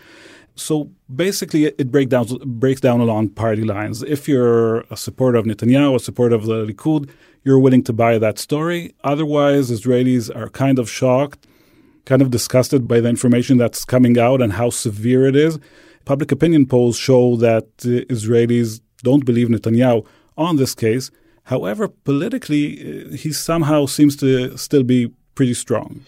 So 0.55 0.91
basically, 1.15 1.67
it 1.67 1.91
breaks 1.91 2.11
down, 2.11 2.27
breaks 2.45 2.81
down 2.81 3.01
along 3.01 3.31
party 3.31 3.65
lines. 3.65 4.03
If 4.03 4.29
you're 4.29 4.81
a 4.91 4.97
supporter 4.97 5.39
of 5.39 5.47
Netanyahu, 5.47 5.97
a 5.97 6.01
supporter 6.01 6.35
of 6.35 6.47
the 6.47 6.67
Likud, 6.67 7.11
you're 7.45 7.59
willing 7.59 7.83
to 7.85 7.93
buy 7.93 8.19
that 8.19 8.39
story. 8.39 8.95
Otherwise, 9.03 9.71
Israelis 9.71 10.35
are 10.35 10.49
kind 10.51 10.79
of 10.79 10.91
shocked, 10.91 11.47
kind 12.05 12.21
of 12.21 12.31
disgusted 12.31 12.87
by 12.87 13.01
the 13.01 13.09
information 13.09 13.57
that's 13.57 13.85
coming 13.85 14.19
out 14.19 14.43
and 14.43 14.53
how 14.55 14.71
severe 14.71 15.27
it 15.27 15.37
is. 15.37 15.59
Public 16.05 16.33
opinion 16.33 16.67
polls 16.67 16.97
show 16.97 17.37
that 17.37 17.69
uh, 17.85 18.05
Israelis 18.15 18.81
don't 19.03 19.25
believe 19.25 19.49
Netanyahu 19.49 20.07
on 20.37 20.57
this 20.57 20.75
case. 20.75 21.11
However, 21.45 21.89
politically, 21.89 22.79
uh, 22.81 23.17
he 23.17 23.33
somehow 23.33 23.87
seems 23.87 24.17
to 24.17 24.57
still 24.57 24.83
be 24.83 25.13
pretty 25.35 25.55
strong. 25.55 26.05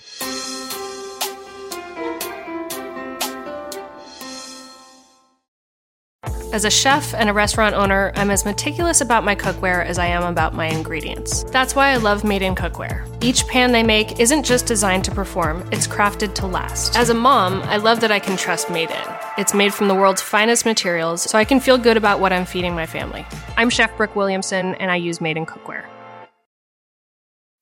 As 6.52 6.66
a 6.66 6.70
chef 6.70 7.14
and 7.14 7.30
a 7.30 7.32
restaurant 7.32 7.74
owner, 7.74 8.12
I'm 8.14 8.30
as 8.30 8.44
meticulous 8.44 9.00
about 9.00 9.24
my 9.24 9.34
cookware 9.34 9.86
as 9.86 9.98
I 9.98 10.08
am 10.08 10.22
about 10.22 10.52
my 10.52 10.66
ingredients. 10.66 11.44
That's 11.44 11.74
why 11.74 11.88
I 11.88 11.96
love 11.96 12.24
Made 12.24 12.42
in 12.42 12.54
Cookware. 12.54 13.06
Each 13.24 13.46
pan 13.46 13.72
they 13.72 13.82
make 13.82 14.20
isn't 14.20 14.44
just 14.44 14.66
designed 14.66 15.02
to 15.06 15.10
perform, 15.10 15.66
it's 15.72 15.86
crafted 15.86 16.34
to 16.34 16.46
last. 16.46 16.94
As 16.94 17.08
a 17.08 17.14
mom, 17.14 17.62
I 17.62 17.78
love 17.78 18.00
that 18.00 18.12
I 18.12 18.18
can 18.18 18.36
trust 18.36 18.68
Made 18.68 18.90
in. 18.90 19.04
It's 19.38 19.54
made 19.54 19.72
from 19.72 19.88
the 19.88 19.94
world's 19.94 20.20
finest 20.20 20.66
materials, 20.66 21.22
so 21.22 21.38
I 21.38 21.46
can 21.46 21.58
feel 21.58 21.78
good 21.78 21.96
about 21.96 22.20
what 22.20 22.34
I'm 22.34 22.44
feeding 22.44 22.74
my 22.74 22.84
family. 22.84 23.24
I'm 23.56 23.70
Chef 23.70 23.96
Brooke 23.96 24.14
Williamson, 24.14 24.74
and 24.74 24.90
I 24.90 24.96
use 24.96 25.22
Made 25.22 25.38
in 25.38 25.46
Cookware. 25.46 25.86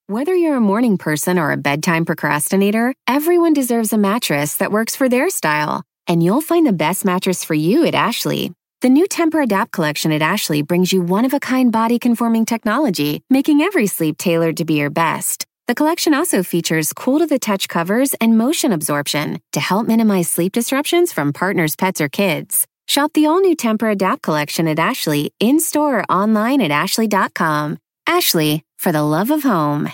Whether 0.09 0.35
you're 0.35 0.57
a 0.57 0.61
morning 0.61 0.99
person 0.99 1.39
or 1.39 1.53
a 1.53 1.57
bedtime 1.57 2.05
procrastinator, 2.05 2.93
everyone 3.07 3.53
deserves 3.53 3.93
a 3.93 3.99
mattress 3.99 4.57
that 4.57 4.73
works 4.73 4.97
for 4.97 5.09
their 5.09 5.31
style. 5.31 5.85
And 6.09 6.25
you'll 6.25 6.41
find 6.41 6.67
the 6.67 6.73
best 6.73 7.05
mattress 7.05 7.45
for 7.45 7.55
you 7.55 7.87
at 7.87 7.95
Ashley. 7.95 8.53
The 8.83 8.89
new 8.89 9.07
Tempur-Adapt 9.07 9.73
collection 9.73 10.11
at 10.11 10.23
Ashley 10.23 10.63
brings 10.63 10.91
you 10.91 11.03
one-of-a-kind 11.03 11.71
body-conforming 11.71 12.47
technology, 12.47 13.23
making 13.29 13.61
every 13.61 13.87
sleep 13.87 14.17
tailored 14.17 14.57
to 14.57 14.65
be 14.65 14.73
your 14.73 14.89
best. 14.89 15.45
The 15.69 15.75
collection 15.75 16.15
also 16.15 16.43
features 16.43 16.95
cool-to-the-touch 16.95 17.69
covers 17.69 18.15
and 18.23 18.39
motion 18.39 18.73
absorption 18.73 19.39
to 19.53 19.61
help 19.61 19.87
minimize 19.87 20.31
sleep 20.31 20.55
disruptions 20.55 21.13
from 21.13 21.35
partners, 21.35 21.77
pets, 21.77 22.01
or 22.01 22.09
kids. 22.09 22.67
Shop 22.89 23.13
the 23.13 23.27
all-new 23.27 23.55
Tempur-Adapt 23.55 24.23
collection 24.23 24.67
at 24.67 24.79
Ashley 24.79 25.35
in-store 25.41 25.99
or 25.99 26.05
online 26.05 26.63
at 26.63 26.71
ashley.com. 26.71 27.77
Ashley, 28.07 28.65
for 28.79 28.93
the 28.93 29.03
love 29.03 29.31
of 29.31 29.43
home. 29.43 29.91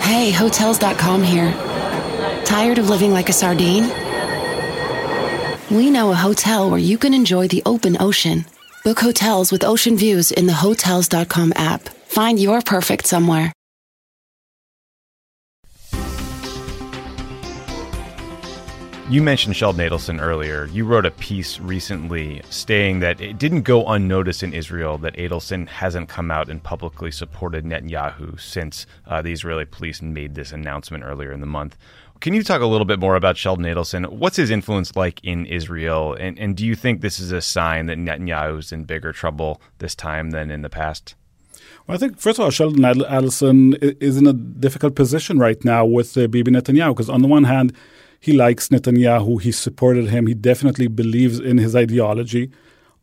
Hey, 0.00 0.32
Hotels.com 0.32 1.22
here. 1.22 1.52
Tired 2.44 2.78
of 2.78 2.90
living 2.90 3.12
like 3.12 3.28
a 3.28 3.32
sardine? 3.32 4.07
We 5.70 5.90
know 5.90 6.10
a 6.12 6.14
hotel 6.14 6.70
where 6.70 6.78
you 6.78 6.96
can 6.96 7.12
enjoy 7.12 7.48
the 7.48 7.62
open 7.66 7.98
ocean. 8.00 8.46
Book 8.84 9.00
hotels 9.00 9.52
with 9.52 9.64
ocean 9.64 9.98
views 9.98 10.30
in 10.30 10.46
the 10.46 10.54
Hotels.com 10.54 11.52
app. 11.56 11.82
Find 12.06 12.40
your 12.40 12.62
perfect 12.62 13.06
somewhere. 13.06 13.52
You 19.10 19.22
mentioned 19.22 19.56
Sheldon 19.56 19.88
Adelson 19.88 20.20
earlier. 20.20 20.66
You 20.66 20.84
wrote 20.84 21.06
a 21.06 21.10
piece 21.10 21.58
recently 21.60 22.42
stating 22.50 23.00
that 23.00 23.22
it 23.22 23.38
didn't 23.38 23.62
go 23.62 23.86
unnoticed 23.86 24.42
in 24.42 24.52
Israel 24.52 24.98
that 24.98 25.16
Adelson 25.16 25.66
hasn't 25.66 26.10
come 26.10 26.30
out 26.30 26.50
and 26.50 26.62
publicly 26.62 27.10
supported 27.10 27.64
Netanyahu 27.64 28.38
since 28.38 28.84
uh, 29.06 29.22
the 29.22 29.32
Israeli 29.32 29.64
police 29.64 30.02
made 30.02 30.34
this 30.34 30.52
announcement 30.52 31.04
earlier 31.04 31.32
in 31.32 31.40
the 31.40 31.46
month. 31.46 31.78
Can 32.20 32.34
you 32.34 32.42
talk 32.42 32.60
a 32.60 32.66
little 32.66 32.84
bit 32.84 32.98
more 32.98 33.14
about 33.14 33.36
Sheldon 33.36 33.64
Adelson? 33.64 34.08
What's 34.10 34.36
his 34.36 34.50
influence 34.50 34.96
like 34.96 35.20
in 35.22 35.46
Israel? 35.46 36.14
And, 36.14 36.38
and 36.38 36.56
do 36.56 36.66
you 36.66 36.74
think 36.74 37.00
this 37.00 37.20
is 37.20 37.30
a 37.30 37.40
sign 37.40 37.86
that 37.86 37.96
Netanyahu's 37.96 38.72
in 38.72 38.84
bigger 38.84 39.12
trouble 39.12 39.60
this 39.78 39.94
time 39.94 40.30
than 40.30 40.50
in 40.50 40.62
the 40.62 40.68
past? 40.68 41.14
Well, 41.86 41.94
I 41.94 41.98
think, 41.98 42.18
first 42.18 42.38
of 42.38 42.44
all, 42.44 42.50
Sheldon 42.50 42.82
Adelson 42.82 43.76
is 44.02 44.16
in 44.16 44.26
a 44.26 44.32
difficult 44.32 44.94
position 44.94 45.38
right 45.38 45.64
now 45.64 45.86
with 45.86 46.16
uh, 46.18 46.26
Bibi 46.26 46.50
Netanyahu 46.50 46.90
because, 46.90 47.08
on 47.08 47.22
the 47.22 47.28
one 47.28 47.44
hand, 47.44 47.72
he 48.20 48.32
likes 48.32 48.68
Netanyahu, 48.68 49.40
he 49.40 49.52
supported 49.52 50.08
him, 50.08 50.26
he 50.26 50.34
definitely 50.34 50.88
believes 50.88 51.38
in 51.38 51.58
his 51.58 51.76
ideology. 51.76 52.50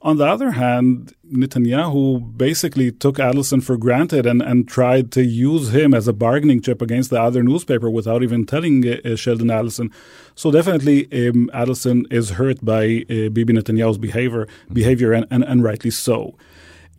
On 0.06 0.18
the 0.18 0.28
other 0.28 0.52
hand, 0.52 1.16
Netanyahu 1.34 2.38
basically 2.38 2.92
took 2.92 3.16
Adelson 3.16 3.64
for 3.64 3.76
granted 3.76 4.28
and, 4.28 4.40
and 4.40 4.68
tried 4.68 5.12
to 5.14 5.24
use 5.26 5.74
him 5.74 5.96
as 5.96 6.08
a 6.08 6.14
bargaining 6.14 6.62
chip 6.62 6.80
against 6.80 7.10
the 7.10 7.20
other 7.20 7.42
newspaper 7.42 7.90
without 7.90 8.22
even 8.22 8.46
telling 8.46 8.88
uh, 8.88 9.16
Sheldon 9.16 9.48
Adelson. 9.48 9.92
So 10.36 10.52
definitely, 10.52 11.06
um, 11.06 11.50
Adelson 11.56 12.06
is 12.14 12.30
hurt 12.30 12.64
by 12.64 13.04
uh, 13.10 13.30
Bibi 13.30 13.54
Netanyahu's 13.54 13.98
behavior, 13.98 14.48
behavior, 14.72 15.12
and, 15.12 15.26
and, 15.32 15.44
and 15.44 15.64
rightly 15.64 15.90
so 15.90 16.36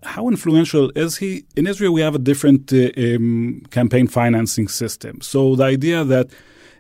how 0.02 0.28
influential 0.28 0.92
is 0.94 1.16
he? 1.16 1.44
In 1.56 1.66
Israel, 1.66 1.92
we 1.92 2.00
have 2.00 2.14
a 2.14 2.18
different 2.18 2.72
uh, 2.72 2.90
um, 2.96 3.62
campaign 3.70 4.06
financing 4.06 4.68
system. 4.68 5.20
So 5.20 5.56
the 5.56 5.64
idea 5.64 6.04
that 6.04 6.30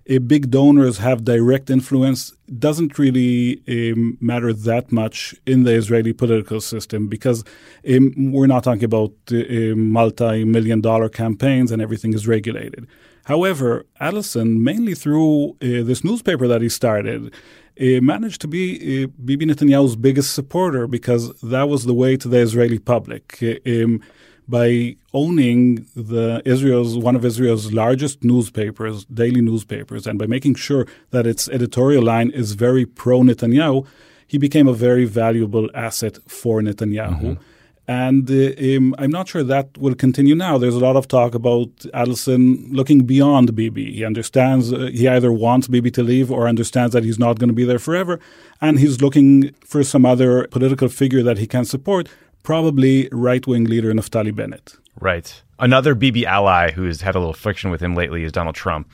uh, 0.08 0.18
big 0.18 0.50
donors 0.50 0.98
have 0.98 1.24
direct 1.24 1.70
influence 1.70 2.32
doesn't 2.58 2.98
really 2.98 3.62
um, 3.68 4.16
matter 4.20 4.52
that 4.52 4.92
much 4.92 5.34
in 5.46 5.64
the 5.64 5.72
Israeli 5.72 6.12
political 6.12 6.60
system 6.60 7.08
because 7.08 7.44
um, 7.88 8.12
we're 8.32 8.46
not 8.46 8.64
talking 8.64 8.84
about 8.84 9.12
uh, 9.32 9.74
multi 9.74 10.44
million 10.44 10.80
dollar 10.80 11.08
campaigns 11.08 11.72
and 11.72 11.82
everything 11.82 12.12
is 12.12 12.28
regulated. 12.28 12.86
However, 13.24 13.84
Adelson, 14.00 14.58
mainly 14.58 14.94
through 14.94 15.50
uh, 15.50 15.82
this 15.82 16.04
newspaper 16.04 16.46
that 16.46 16.62
he 16.62 16.68
started, 16.68 17.34
uh, 17.80 18.00
managed 18.00 18.40
to 18.42 18.48
be 18.48 19.04
uh, 19.04 19.08
Bibi 19.24 19.46
Netanyahu's 19.46 19.96
biggest 19.96 20.32
supporter 20.32 20.86
because 20.86 21.38
that 21.40 21.68
was 21.68 21.84
the 21.84 21.92
way 21.92 22.16
to 22.16 22.28
the 22.28 22.38
Israeli 22.38 22.78
public. 22.78 23.38
Uh, 23.42 23.56
um, 23.66 24.00
by 24.48 24.96
owning 25.12 25.86
the 25.94 26.42
Israel's 26.44 26.96
one 26.96 27.16
of 27.16 27.24
Israel's 27.24 27.72
largest 27.72 28.22
newspapers, 28.22 29.04
daily 29.06 29.40
newspapers, 29.40 30.06
and 30.06 30.18
by 30.18 30.26
making 30.26 30.54
sure 30.54 30.86
that 31.10 31.26
its 31.26 31.48
editorial 31.48 32.02
line 32.02 32.30
is 32.30 32.52
very 32.52 32.86
pro 32.86 33.20
Netanyahu, 33.20 33.86
he 34.26 34.38
became 34.38 34.68
a 34.68 34.72
very 34.72 35.04
valuable 35.04 35.70
asset 35.74 36.18
for 36.28 36.60
Netanyahu. 36.60 37.20
Mm-hmm. 37.20 37.42
And 37.88 38.28
uh, 38.28 38.76
um, 38.76 38.96
I'm 38.98 39.12
not 39.12 39.28
sure 39.28 39.44
that 39.44 39.78
will 39.78 39.94
continue 39.94 40.34
now. 40.34 40.58
There's 40.58 40.74
a 40.74 40.80
lot 40.80 40.96
of 40.96 41.06
talk 41.06 41.34
about 41.34 41.68
Adelson 41.94 42.66
looking 42.72 43.04
beyond 43.04 43.54
Bibi. 43.54 43.92
He 43.92 44.04
understands 44.04 44.72
uh, 44.72 44.90
he 44.92 45.06
either 45.06 45.32
wants 45.32 45.68
Bibi 45.68 45.92
to 45.92 46.02
leave 46.02 46.32
or 46.32 46.48
understands 46.48 46.92
that 46.94 47.04
he's 47.04 47.18
not 47.18 47.38
going 47.38 47.48
to 47.48 47.54
be 47.54 47.64
there 47.64 47.78
forever. 47.78 48.18
And 48.60 48.80
he's 48.80 49.00
looking 49.00 49.52
for 49.64 49.84
some 49.84 50.04
other 50.04 50.48
political 50.48 50.88
figure 50.88 51.22
that 51.22 51.38
he 51.38 51.46
can 51.46 51.64
support 51.64 52.08
probably 52.46 53.08
right 53.10 53.44
wing 53.44 53.64
leader 53.64 53.92
Naftali 53.92 54.32
Bennett. 54.32 54.76
Right. 55.00 55.42
Another 55.58 55.96
Bibi 55.96 56.24
ally 56.24 56.70
who's 56.70 57.00
had 57.00 57.16
a 57.16 57.18
little 57.18 57.34
friction 57.34 57.70
with 57.70 57.82
him 57.82 57.96
lately 57.96 58.22
is 58.22 58.30
Donald 58.30 58.54
Trump. 58.54 58.88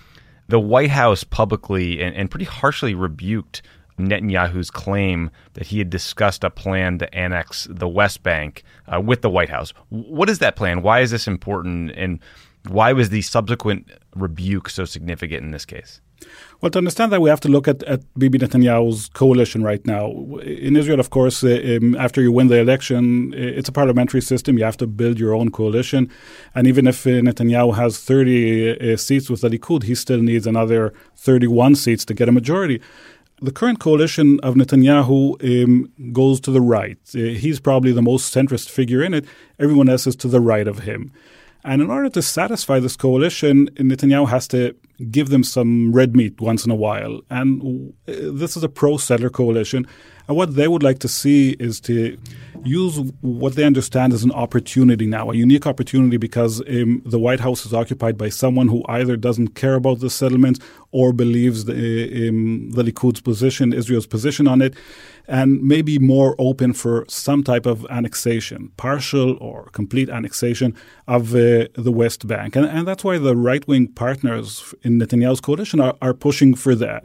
The 0.49 0.59
White 0.59 0.90
House 0.90 1.23
publicly 1.23 2.02
and, 2.02 2.16
and 2.16 2.30
pretty 2.30 2.47
harshly 2.47 2.94
rebuked 2.94 3.61
Netanyahu's 3.99 4.71
claim 4.71 5.30
that 5.52 5.66
he 5.66 5.78
had 5.78 5.90
discussed 5.90 6.44
a 6.44 6.50
plan 6.50 6.99
to 6.99 7.14
annex 7.14 7.68
the 7.71 7.87
West 7.87 8.23
Bank 8.23 8.64
uh, 8.92 9.00
with 9.02 9.21
the 9.21 9.30
White 9.30 9.50
House. 9.50 9.75
What 9.90 10.30
is 10.30 10.38
that 10.38 10.56
plan? 10.56 10.80
Why 10.80 11.00
is 11.00 11.11
this 11.11 11.28
important? 11.28 11.92
And 11.94 12.21
why 12.68 12.94
was 12.94 13.11
the 13.11 13.21
subsequent 13.21 13.90
rebuke 14.16 14.71
so 14.71 14.87
significant 14.87 15.44
in 15.44 15.50
this 15.50 15.66
case? 15.66 16.00
Well, 16.61 16.71
to 16.71 16.79
understand 16.79 17.11
that, 17.12 17.21
we 17.21 17.29
have 17.29 17.41
to 17.41 17.49
look 17.49 17.67
at, 17.67 17.83
at 17.83 18.00
Bibi 18.17 18.38
Netanyahu's 18.38 19.09
coalition 19.09 19.64
right 19.64 19.85
now. 19.85 20.12
In 20.43 20.76
Israel, 20.76 21.00
of 21.00 21.11
course, 21.11 21.43
uh, 21.43 21.79
um, 21.81 21.97
after 21.97 22.23
you 22.23 22.31
win 22.31 22.47
the 22.47 22.61
election, 22.61 23.35
uh, 23.35 23.37
it's 23.37 23.69
a 23.69 23.73
parliamentary 23.73 24.21
system. 24.21 24.59
You 24.59 24.64
have 24.64 24.76
to 24.76 24.87
build 24.87 25.19
your 25.19 25.35
own 25.35 25.50
coalition. 25.50 26.09
And 26.55 26.69
even 26.69 26.87
if 26.87 27.05
uh, 27.05 27.11
Netanyahu 27.11 27.75
has 27.75 27.99
30 27.99 28.93
uh, 28.93 28.97
seats 28.97 29.29
with 29.29 29.41
the 29.41 29.49
Likud, 29.49 29.83
he 29.83 29.97
still 29.97 30.23
needs 30.23 30.47
another 30.47 30.93
31 31.17 31.75
seats 31.75 32.05
to 32.05 32.14
get 32.14 32.29
a 32.29 32.33
majority. 32.33 32.81
The 33.41 33.50
current 33.50 33.81
coalition 33.81 34.38
of 34.45 34.55
Netanyahu 34.55 35.64
um, 35.64 36.12
goes 36.12 36.41
to 36.43 36.52
the 36.52 36.61
right. 36.61 36.99
Uh, 37.12 37.19
he's 37.19 37.59
probably 37.59 37.91
the 37.91 38.02
most 38.02 38.33
centrist 38.33 38.71
figure 38.71 39.02
in 39.02 39.14
it. 39.14 39.25
Everyone 39.59 39.88
else 39.88 40.07
is 40.07 40.14
to 40.17 40.29
the 40.29 40.41
right 40.41 40.69
of 40.69 40.81
him. 40.81 41.11
And 41.64 41.83
in 41.83 41.91
order 41.91 42.09
to 42.11 42.23
satisfy 42.23 42.79
this 42.81 42.97
coalition, 42.97 43.69
Netanyahu 43.71 44.29
has 44.29 44.47
to 44.49 44.76
give 45.11 45.28
them 45.30 45.44
some 45.44 45.92
red 45.92 46.14
meat 46.14 46.40
once 46.40 46.64
in 46.64 46.70
a 46.70 46.76
while. 46.76 47.20
And 47.30 47.92
uh, 48.08 48.12
this 48.32 48.56
is 48.56 48.62
a 48.62 48.68
pro 48.68 48.96
settler 48.96 49.30
coalition. 49.30 49.87
And 50.33 50.39
what 50.39 50.55
they 50.55 50.67
would 50.67 50.83
like 50.83 50.99
to 51.01 51.09
see 51.09 51.51
is 51.61 51.79
to 51.81 52.17
use 52.65 52.97
what 53.21 53.55
they 53.55 53.65
understand 53.65 54.15
as 54.15 54.25
an 54.25 54.33
opportunity 54.33 55.07
now, 55.07 55.31
a 55.31 55.35
unique 55.35 55.67
opportunity 55.67 56.17
because 56.17 56.62
um, 56.71 57.03
the 57.05 57.19
White 57.19 57.41
House 57.41 57.67
is 57.67 57.75
occupied 57.75 58.17
by 58.17 58.31
someone 58.31 58.69
who 58.69 58.83
either 58.89 59.19
doesn't 59.19 59.49
care 59.49 59.75
about 59.75 60.01
the 60.01 60.09
settlement 60.09 60.59
or 60.91 61.12
believes 61.12 61.67
the, 61.67 62.31
um, 62.31 62.71
the 62.71 62.83
Likud's 62.83 63.21
position, 63.21 63.75
Israel's 63.75 64.07
position 64.07 64.49
on 64.49 64.62
it, 64.62 64.75
and 65.29 65.62
maybe 65.62 65.99
more 65.99 66.35
open 66.39 66.73
for 66.73 67.05
some 67.09 67.45
type 67.45 67.67
of 67.67 67.87
annexation, 67.91 68.73
partial 68.79 69.37
or 69.39 69.69
complete 69.73 70.09
annexation 70.09 70.75
of 71.07 71.35
uh, 71.35 71.69
the 71.75 71.93
West 71.93 72.27
Bank. 72.27 72.57
And, 72.57 72.65
and 72.65 72.89
that's 72.89 73.05
why 73.05 73.19
the 73.19 73.37
right 73.37 73.69
wing 73.69 73.89
partners 73.89 74.75
in 74.81 74.99
Netanyahu's 74.99 75.43
coalition 75.43 75.79
are, 75.79 75.95
are 76.01 76.15
pushing 76.15 76.55
for 76.55 76.75
that. 76.77 77.05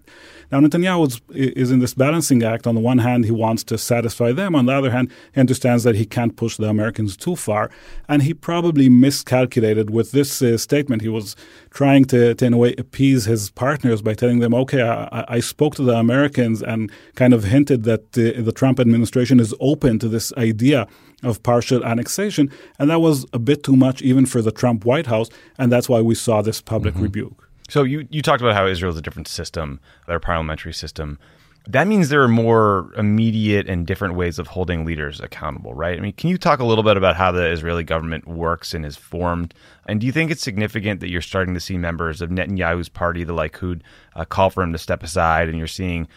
Now, 0.52 0.60
Netanyahu 0.62 1.08
is, 1.08 1.22
is, 1.30 1.72
in 1.72 1.80
this 1.80 1.94
balancing 1.94 2.42
act. 2.42 2.68
On 2.68 2.76
the 2.76 2.82
one 2.82 3.00
hand, 3.00 3.26
he 3.26 3.32
wants 3.32 3.64
to 3.66 3.78
satisfy 3.78 4.32
them. 4.32 4.56
On 4.56 4.66
the 4.66 4.74
other 4.74 4.92
hand, 4.92 5.12
he 5.34 5.42
understands 5.42 5.84
that 5.84 5.96
he 5.96 6.06
can't 6.06 6.36
push 6.38 6.56
the 6.56 6.70
Americans 6.70 7.18
too 7.18 7.36
far. 7.36 7.70
And 8.08 8.24
he 8.24 8.34
probably 8.34 8.88
miscalculated 8.88 9.90
with 9.90 10.12
this 10.12 10.42
uh, 10.42 10.58
statement. 10.58 11.02
He 11.02 11.10
was 11.10 11.36
trying 11.72 12.06
to, 12.06 12.34
to, 12.36 12.46
in 12.46 12.54
a 12.54 12.58
way, 12.58 12.76
appease 12.78 13.26
his 13.26 13.50
partners 13.52 14.02
by 14.02 14.14
telling 14.14 14.40
them, 14.40 14.54
okay, 14.54 14.82
I, 14.82 15.26
I 15.28 15.40
spoke 15.42 15.76
to 15.76 15.84
the 15.84 15.96
Americans 15.96 16.64
and 16.64 16.92
kind 17.16 17.34
of 17.34 17.44
hinted 17.44 17.84
that 17.84 18.18
uh, 18.18 18.42
the 18.42 18.54
Trump 18.54 18.80
administration 18.80 19.40
is 19.40 19.54
open 19.60 20.00
to 20.00 20.08
this 20.08 20.32
idea 20.38 20.88
of 21.24 21.44
partial 21.44 21.84
annexation. 21.84 22.50
And 22.80 22.90
that 22.90 23.02
was 23.02 23.26
a 23.34 23.40
bit 23.40 23.64
too 23.64 23.76
much 23.76 24.02
even 24.02 24.26
for 24.26 24.42
the 24.42 24.52
Trump 24.52 24.86
White 24.86 25.08
House. 25.08 25.30
And 25.58 25.72
that's 25.72 25.90
why 25.90 26.02
we 26.02 26.16
saw 26.16 26.42
this 26.42 26.62
public 26.62 26.94
mm-hmm. 26.94 27.04
rebuke. 27.04 27.47
So 27.68 27.84
you, 27.84 28.08
you 28.10 28.22
talked 28.22 28.42
about 28.42 28.56
how 28.56 28.66
Israel 28.66 28.92
is 28.92 28.98
a 28.98 29.02
different 29.02 29.28
system, 29.28 29.80
their 30.08 30.20
parliamentary 30.20 30.74
system. 30.74 31.20
That 31.68 31.86
means 31.86 32.08
there 32.08 32.24
are 32.24 32.30
more 32.30 32.94
immediate 32.96 33.68
and 33.68 33.86
different 33.86 34.16
ways 34.16 34.40
of 34.40 34.48
holding 34.48 34.86
leaders 34.86 35.20
accountable, 35.20 35.74
right? 35.74 35.98
I 35.98 36.02
mean, 36.02 36.14
can 36.14 36.30
you 36.30 36.38
talk 36.38 36.60
a 36.60 36.66
little 36.66 36.84
bit 36.84 36.96
about 36.96 37.18
how 37.18 37.34
the 37.34 37.52
Israeli 37.52 37.84
government 37.84 38.26
works 38.26 38.74
and 38.74 38.86
is 38.86 38.96
formed? 38.96 39.54
And 39.86 40.00
do 40.00 40.06
you 40.06 40.14
think 40.14 40.32
it's 40.32 40.42
significant 40.42 41.02
that 41.02 41.10
you're 41.10 41.22
starting 41.22 41.54
to 41.56 41.60
see 41.60 41.78
members 41.78 42.22
of 42.22 42.30
Netanyahu's 42.30 42.88
party, 42.88 43.26
the 43.26 43.34
Likud, 43.34 43.82
uh, 44.16 44.24
call 44.24 44.50
for 44.50 44.64
him 44.64 44.72
to 44.72 44.78
step 44.78 45.04
aside, 45.04 45.50
and 45.50 45.58
you're 45.58 45.68
seeing 45.68 46.08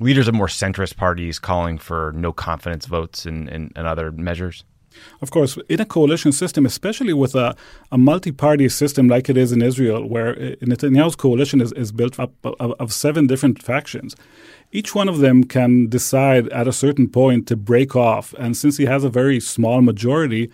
leaders 0.00 0.26
of 0.26 0.34
more 0.34 0.48
centrist 0.48 0.96
parties 0.96 1.38
calling 1.38 1.78
for 1.78 2.12
no 2.16 2.32
confidence 2.32 2.86
votes 2.86 3.26
and, 3.26 3.48
and, 3.48 3.72
and 3.76 3.86
other 3.86 4.10
measures? 4.10 4.64
Of 5.20 5.30
course, 5.30 5.58
in 5.68 5.80
a 5.80 5.84
coalition 5.84 6.32
system, 6.32 6.66
especially 6.66 7.12
with 7.12 7.34
a, 7.34 7.56
a 7.90 7.98
multi 7.98 8.32
party 8.32 8.68
system 8.68 9.08
like 9.08 9.28
it 9.28 9.36
is 9.36 9.52
in 9.52 9.62
Israel, 9.62 10.06
where 10.06 10.30
uh, 10.30 10.54
Netanyahu's 10.62 11.16
coalition 11.16 11.60
is, 11.60 11.72
is 11.72 11.92
built 11.92 12.18
up 12.18 12.32
of, 12.44 12.72
of, 12.78 12.92
seven 12.92 13.26
different 13.26 13.62
factions, 13.62 14.14
each 14.72 14.94
one 14.94 15.08
of 15.08 15.18
them 15.18 15.44
can 15.44 15.88
decide 15.88 16.48
at 16.48 16.68
a 16.68 16.72
certain 16.72 17.08
point 17.08 17.46
to 17.48 17.56
break 17.56 17.96
off. 17.96 18.34
And 18.38 18.56
since 18.56 18.76
he 18.76 18.86
has 18.86 19.04
a 19.04 19.08
very 19.08 19.40
small 19.40 19.80
majority, 19.80 20.50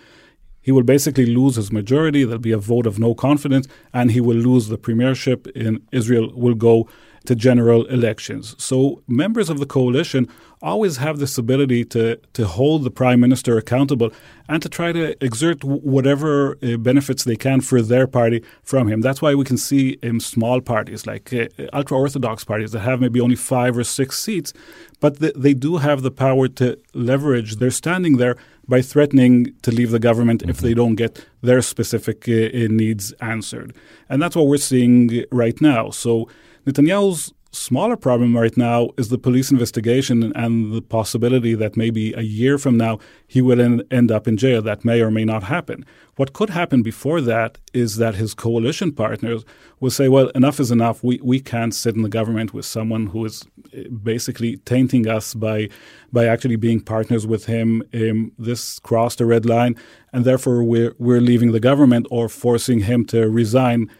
he 0.61 0.71
will 0.71 0.85
basically 0.85 1.27
lose 1.27 1.57
his 1.57 1.73
majority. 1.73 2.25
There'll 2.25 2.39
be 2.39 2.53
a 2.53 2.59
vote 2.59 2.87
of 2.87 2.99
no 2.99 3.15
confidence, 3.15 3.67
and 3.93 4.13
he 4.13 4.21
will 4.21 4.37
lose 4.37 4.69
the 4.69 4.79
premiership 4.79 5.49
in 5.49 5.83
Israel, 5.91 6.31
will 6.35 6.55
go 6.55 6.89
to 7.27 7.35
general 7.35 7.87
elections. 7.87 8.55
So 8.59 9.03
members 9.07 9.49
of 9.51 9.59
the 9.59 9.67
coalition 9.67 10.29
always 10.61 10.97
have 10.99 11.19
this 11.19 11.37
ability 11.37 11.85
to, 11.85 12.17
to 12.33 12.47
hold 12.47 12.85
the 12.85 12.91
prime 12.91 13.21
minister 13.21 13.59
accountable 13.59 14.13
and 14.49 14.63
to 14.63 14.69
try 14.69 14.93
to 14.93 15.25
exert 15.25 15.65
whatever 15.65 16.57
uh, 16.63 16.77
benefits 16.77 17.25
they 17.25 17.37
can 17.37 17.61
for 17.61 17.83
their 17.83 18.07
party 18.07 18.43
from 18.63 18.89
him. 18.89 19.01
That's 19.01 19.21
why 19.21 19.35
we 19.35 19.45
can 19.45 19.59
see 19.59 19.99
in 20.03 20.21
small 20.21 20.61
parties 20.61 21.07
like 21.07 21.33
uh, 21.33 21.49
ultra 21.73 21.99
orthodox 21.99 22.45
parties 22.45 22.73
that 22.73 22.81
have 22.81 23.01
maybe 23.01 23.21
only 23.21 23.37
five 23.37 23.77
or 23.77 23.85
six 23.85 24.19
seats, 24.19 24.53
but 25.01 25.19
th- 25.19 25.35
they 25.37 25.55
do 25.55 25.79
have 25.79 26.03
the 26.03 26.11
power 26.11 26.47
to 26.49 26.79
leverage 26.95 27.57
their 27.57 27.71
standing 27.71 28.19
there 28.19 28.37
by 28.69 28.81
threatening 28.81 29.53
to 29.63 29.73
leave 29.73 29.91
the 29.91 29.99
government 29.99 30.41
mm-hmm. 30.41 30.51
if 30.51 30.59
they 30.59 30.75
don't 30.75 30.95
get 30.95 31.27
their 31.41 31.63
specific 31.63 32.29
uh, 32.29 32.49
needs 32.71 33.13
answered. 33.21 33.75
And 34.09 34.23
that's 34.23 34.37
what 34.37 34.47
we're 34.47 34.59
seeing 34.59 35.25
right 35.33 35.61
now. 35.61 35.91
So 35.91 36.29
Netanyahu's 36.67 37.33
smaller 37.53 37.97
problem 37.97 38.35
right 38.37 38.57
now 38.57 38.91
is 38.97 39.09
the 39.09 39.19
police 39.19 39.51
investigation 39.51 40.33
and 40.35 40.73
the 40.73 40.81
possibility 40.81 41.55
that 41.55 41.77
maybe 41.77 42.13
a 42.15 42.23
year 42.23 42.57
from 42.57 42.79
now 42.79 42.99
he 43.27 43.43
will 43.43 43.61
end 43.91 44.11
up 44.11 44.27
in 44.27 44.37
jail. 44.37 44.63
That 44.63 44.85
may 44.85 45.03
or 45.03 45.11
may 45.11 45.25
not 45.25 45.43
happen. 45.43 45.85
What 46.17 46.33
could 46.33 46.51
happen 46.51 46.83
before 46.83 47.21
that 47.23 47.59
is 47.75 47.97
that 47.97 48.15
his 48.15 48.33
coalition 48.33 48.93
partners 48.93 49.45
will 49.81 49.91
say, 49.91 50.09
well, 50.09 50.29
enough 50.31 50.61
is 50.61 50.71
enough. 50.71 51.03
We, 51.03 51.21
we 51.23 51.41
can't 51.41 51.75
sit 51.75 51.95
in 51.95 52.03
the 52.03 52.09
government 52.09 52.55
with 52.55 52.65
someone 52.65 53.09
who 53.09 53.25
is 53.25 53.45
eh, 53.75 53.85
basically 54.03 54.59
tainting 54.59 55.07
us 55.07 55.35
by, 55.35 55.69
by 56.11 56.27
actually 56.27 56.57
being 56.57 56.81
partners 56.81 57.27
with 57.27 57.47
him. 57.47 57.83
Um, 57.93 58.33
this 58.39 58.79
crossed 58.79 59.21
a 59.21 59.27
red 59.27 59.47
line, 59.47 59.77
and 60.13 60.25
therefore 60.25 60.63
we're, 60.63 60.95
we're 60.99 61.21
leaving 61.21 61.53
the 61.53 61.61
government 61.61 62.07
or 62.11 62.29
forcing 62.29 62.81
him 62.81 63.05
to 63.07 63.29
resign 63.29 63.91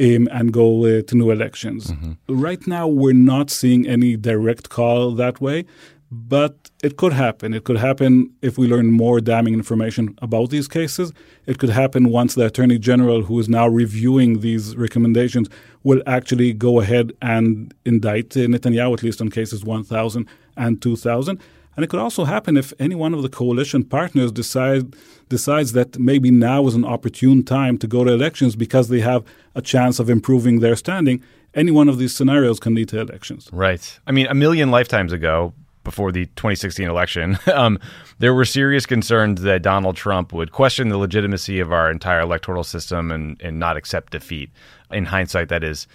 um, 0.00 0.28
and 0.30 0.52
go 0.52 0.84
uh, 0.84 1.02
to 1.02 1.14
new 1.14 1.30
elections. 1.30 1.88
Mm-hmm. 1.88 2.40
Right 2.40 2.66
now, 2.66 2.86
we're 2.86 3.14
not 3.14 3.50
seeing 3.50 3.86
any 3.86 4.16
direct 4.16 4.68
call 4.68 5.12
that 5.12 5.40
way, 5.40 5.64
but 6.10 6.70
it 6.82 6.96
could 6.96 7.12
happen. 7.12 7.52
It 7.52 7.64
could 7.64 7.76
happen 7.76 8.32
if 8.40 8.56
we 8.56 8.66
learn 8.66 8.90
more 8.90 9.20
damning 9.20 9.54
information 9.54 10.16
about 10.22 10.50
these 10.50 10.68
cases. 10.68 11.12
It 11.46 11.58
could 11.58 11.70
happen 11.70 12.10
once 12.10 12.34
the 12.34 12.46
Attorney 12.46 12.78
General, 12.78 13.22
who 13.22 13.38
is 13.40 13.48
now 13.48 13.68
reviewing 13.68 14.40
these 14.40 14.76
recommendations, 14.76 15.48
will 15.82 16.02
actually 16.06 16.52
go 16.52 16.80
ahead 16.80 17.12
and 17.20 17.74
indict 17.84 18.30
Netanyahu, 18.30 18.94
at 18.94 19.02
least 19.02 19.20
on 19.20 19.30
cases 19.30 19.64
1,000 19.64 20.26
and 20.56 20.80
2,000. 20.80 21.40
And 21.78 21.84
it 21.84 21.90
could 21.90 22.00
also 22.00 22.24
happen 22.24 22.56
if 22.56 22.72
any 22.80 22.96
one 22.96 23.14
of 23.14 23.22
the 23.22 23.28
coalition 23.28 23.84
partners 23.84 24.32
decide, 24.32 24.96
decides 25.28 25.74
that 25.74 25.96
maybe 25.96 26.28
now 26.28 26.66
is 26.66 26.74
an 26.74 26.84
opportune 26.84 27.44
time 27.44 27.78
to 27.78 27.86
go 27.86 28.02
to 28.02 28.10
elections 28.10 28.56
because 28.56 28.88
they 28.88 28.98
have 28.98 29.24
a 29.54 29.62
chance 29.62 30.00
of 30.00 30.10
improving 30.10 30.58
their 30.58 30.74
standing. 30.74 31.22
any 31.54 31.70
one 31.70 31.88
of 31.88 31.98
these 31.98 32.12
scenarios 32.12 32.58
can 32.58 32.74
lead 32.74 32.88
to 32.88 32.98
elections. 32.98 33.48
Right. 33.52 33.96
I 34.08 34.10
mean, 34.10 34.26
a 34.26 34.34
million 34.34 34.72
lifetimes 34.72 35.12
ago, 35.12 35.54
before 35.84 36.10
the 36.10 36.26
2016 36.26 36.88
election, 36.88 37.38
um, 37.54 37.78
there 38.18 38.34
were 38.34 38.44
serious 38.44 38.84
concerns 38.84 39.42
that 39.42 39.62
Donald 39.62 39.94
Trump 39.94 40.32
would 40.32 40.50
question 40.50 40.88
the 40.88 40.98
legitimacy 40.98 41.60
of 41.60 41.72
our 41.72 41.92
entire 41.92 42.22
electoral 42.22 42.64
system 42.64 43.12
and, 43.12 43.40
and 43.40 43.60
not 43.60 43.76
accept 43.76 44.10
defeat. 44.10 44.50
In 44.90 45.04
hindsight, 45.04 45.48
that 45.50 45.62
is 45.62 45.86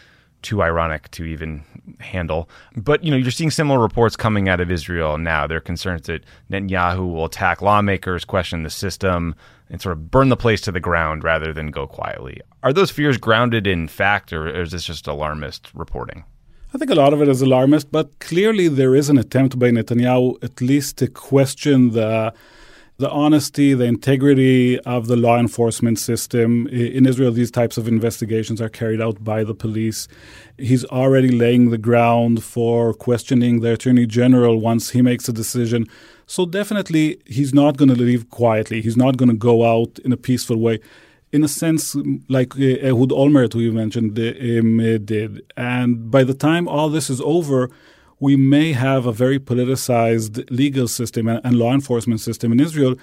too 0.44 0.62
ironic 0.62 1.10
to 1.12 1.26
even 1.26 1.64
handle. 2.00 2.50
But 2.76 3.04
you 3.04 3.12
know, 3.12 3.18
you're 3.18 3.32
seeing 3.32 3.52
similar 3.52 3.80
reports 3.80 4.16
coming 4.16 4.48
out 4.50 4.60
of 4.60 4.70
Israel 4.70 5.18
now. 5.18 5.48
There 5.48 5.58
are 5.58 5.62
concerns 5.62 6.08
that 6.08 6.24
Netanyahu 6.52 7.12
will 7.14 7.26
attack 7.26 7.62
lawmakers, 7.62 8.26
question 8.26 8.64
the 8.64 8.70
system, 8.70 9.36
and 9.70 9.82
sort 9.82 9.94
of 9.94 10.12
burn 10.12 10.30
the 10.30 10.38
place 10.38 10.62
to 10.62 10.72
the 10.72 10.80
ground 10.80 11.24
rather 11.24 11.54
than 11.54 11.72
go 11.72 11.88
quietly. 11.88 12.42
Are 12.62 12.74
those 12.74 12.92
fears 12.92 13.18
grounded 13.18 13.66
in 13.66 13.88
fact, 13.88 14.32
or 14.32 14.48
is 14.62 14.72
this 14.72 14.86
just 14.86 15.08
alarmist 15.08 15.72
reporting? 15.74 16.24
I 16.74 16.78
think 16.80 16.90
a 16.90 16.96
lot 16.96 17.14
of 17.14 17.22
it 17.22 17.28
is 17.28 17.42
alarmist, 17.42 17.92
but 17.92 18.18
clearly 18.20 18.68
there 18.68 18.96
is 18.96 19.10
an 19.10 19.20
attempt 19.20 19.60
by 19.60 19.70
Netanyahu 19.70 20.44
at 20.44 20.60
least 20.60 20.98
to 20.98 21.08
question 21.08 21.92
the 21.92 22.34
the 23.04 23.10
honesty, 23.10 23.74
the 23.74 23.84
integrity 23.84 24.80
of 24.96 25.08
the 25.08 25.18
law 25.18 25.38
enforcement 25.38 26.00
system. 26.00 26.68
In 26.68 27.06
Israel, 27.06 27.34
these 27.34 27.52
types 27.52 27.78
of 27.78 27.86
investigations 27.86 28.62
are 28.62 28.70
carried 28.70 29.02
out 29.02 29.22
by 29.26 29.44
the 29.44 29.54
police. 29.54 30.08
He's 30.58 30.86
already 30.86 31.28
laying 31.28 31.70
the 31.70 31.78
ground 31.78 32.46
for 32.46 32.94
questioning 32.94 33.60
the 33.60 33.74
attorney 33.74 34.06
general 34.06 34.62
once 34.62 34.92
he 34.92 35.02
makes 35.02 35.28
a 35.28 35.34
decision. 35.34 35.86
So, 36.28 36.46
definitely, 36.46 37.06
he's 37.26 37.54
not 37.54 37.76
going 37.76 37.90
to 37.90 38.02
leave 38.12 38.30
quietly. 38.30 38.80
He's 38.82 38.96
not 39.06 39.18
going 39.18 39.34
to 39.36 39.36
go 39.52 39.56
out 39.74 40.00
in 40.06 40.14
a 40.14 40.18
peaceful 40.30 40.56
way. 40.56 40.80
In 41.34 41.44
a 41.44 41.50
sense, 41.50 41.84
like 42.30 42.56
uh, 42.56 42.88
Ehud 42.88 43.12
Olmert, 43.22 43.52
who 43.52 43.60
you 43.60 43.74
mentioned, 43.74 44.18
um, 44.18 44.78
did. 45.14 45.42
And 45.58 46.10
by 46.10 46.24
the 46.24 46.38
time 46.48 46.70
all 46.70 46.88
this 46.88 47.10
is 47.10 47.20
over, 47.20 47.70
we 48.24 48.38
may 48.38 48.72
have 48.72 49.06
a 49.06 49.12
very 49.12 49.38
politicized 49.38 50.36
legal 50.50 50.88
system 50.88 51.28
and, 51.28 51.42
and 51.44 51.60
law 51.60 51.74
enforcement 51.74 52.22
system 52.22 52.54
in 52.54 52.60
Israel 52.68 52.96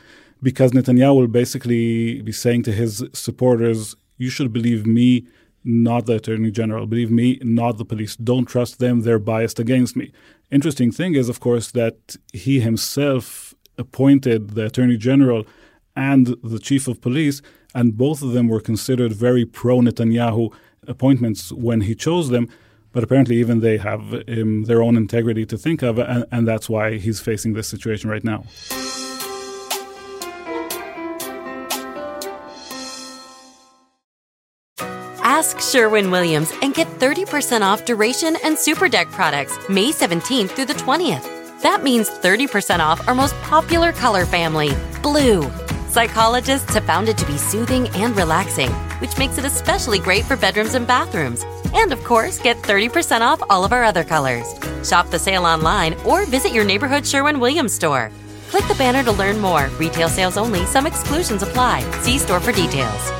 because 0.43 0.71
Netanyahu 0.71 1.15
will 1.15 1.35
basically 1.43 2.23
be 2.23 2.33
saying 2.33 2.63
to 2.63 2.73
his 2.73 3.05
supporters, 3.13 3.95
you 4.17 4.31
should 4.31 4.51
believe 4.51 4.87
me, 4.87 5.27
not 5.63 6.07
the 6.07 6.15
attorney 6.15 6.51
general. 6.51 6.87
Believe 6.87 7.11
me, 7.11 7.39
not 7.43 7.77
the 7.77 7.85
police. 7.85 8.17
Don't 8.17 8.47
trust 8.47 8.79
them. 8.79 9.03
They're 9.03 9.19
biased 9.35 9.59
against 9.59 9.95
me. 9.95 10.11
Interesting 10.51 10.91
thing 10.91 11.15
is, 11.15 11.29
of 11.29 11.39
course, 11.39 11.71
that 11.73 12.17
he 12.33 12.61
himself 12.61 13.53
appointed 13.77 14.41
the 14.57 14.65
attorney 14.65 14.97
general 14.97 15.47
and 15.95 16.29
the 16.43 16.59
chief 16.59 16.89
of 16.89 17.03
police, 17.03 17.43
and 17.75 17.99
both 18.05 18.23
of 18.23 18.33
them 18.33 18.49
were 18.49 18.63
considered 18.71 19.13
very 19.13 19.45
pro 19.45 19.81
Netanyahu 19.81 20.51
appointments 20.89 21.53
when 21.53 21.83
he 21.83 21.95
chose 21.95 22.31
them. 22.31 22.49
But 22.93 23.05
apparently, 23.05 23.37
even 23.37 23.61
they 23.61 23.79
have 23.79 24.13
um, 24.29 24.65
their 24.65 24.83
own 24.83 24.97
integrity 24.97 25.47
to 25.47 25.57
think 25.57 25.83
of, 25.83 25.99
and, 25.99 26.25
and 26.33 26.47
that's 26.47 26.69
why 26.69 26.99
he's 26.99 27.21
facing 27.21 27.53
this 27.53 27.69
situation 27.69 28.11
right 28.11 28.25
now. 28.25 28.45
Ask 35.23 35.61
Sherwin 35.61 36.11
Williams 36.11 36.53
and 36.61 36.75
get 36.75 36.87
30% 36.99 37.63
off 37.63 37.85
duration 37.85 38.37
and 38.45 38.59
super 38.59 38.89
deck 38.89 39.09
products 39.11 39.57
May 39.69 39.91
17th 39.91 40.51
through 40.51 40.67
the 40.67 40.75
20th. 40.75 41.63
That 41.63 41.83
means 41.83 42.11
30% 42.11 42.81
off 42.81 43.07
our 43.07 43.15
most 43.15 43.35
popular 43.37 43.93
color 43.93 44.27
family, 44.27 44.73
blue. 45.03 45.51
Psychologists 45.91 46.73
have 46.75 46.85
found 46.85 47.09
it 47.09 47.19
to 47.19 47.27
be 47.27 47.37
soothing 47.37 47.89
and 47.97 48.17
relaxing, 48.17 48.71
which 49.01 49.19
makes 49.19 49.39
it 49.39 49.45
especially 49.45 49.99
great 49.99 50.25
for 50.25 50.37
bedrooms 50.37 50.75
and 50.75 50.87
bathrooms. 50.87 51.45
And 51.75 51.93
of 51.93 52.05
course, 52.05 52.39
get 52.39 52.57
30% 52.59 53.23
off 53.23 53.43
all 53.51 53.65
of 53.65 53.73
our 53.73 53.83
other 53.83 54.05
colors. 54.05 54.55
Shop 54.89 55.11
the 55.11 55.19
sale 55.19 55.45
online 55.45 55.95
or 56.07 56.27
visit 56.27 56.53
your 56.53 56.65
neighborhood 56.65 57.05
Sherwin 57.05 57.41
Williams 57.41 57.75
store. 57.75 58.13
Click 58.51 58.65
the 58.69 58.77
banner 58.77 59.03
to 59.03 59.11
learn 59.11 59.41
more. 59.41 59.69
Retail 59.81 60.09
sales 60.09 60.37
only, 60.37 60.65
some 60.65 60.87
exclusions 60.87 61.43
apply. 61.43 61.81
See 62.03 62.19
store 62.19 62.39
for 62.39 62.53
details. 62.53 63.20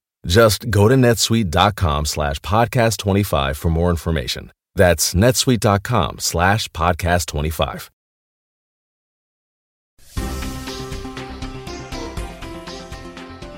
Just 0.25 0.69
go 0.69 0.87
to 0.87 0.95
netsuite.com 0.95 2.05
slash 2.05 2.39
podcast 2.39 2.97
25 2.97 3.57
for 3.57 3.69
more 3.69 3.89
information. 3.89 4.51
That's 4.75 5.13
netsuite.com 5.13 6.19
slash 6.19 6.69
podcast 6.69 7.25
25. 7.25 7.89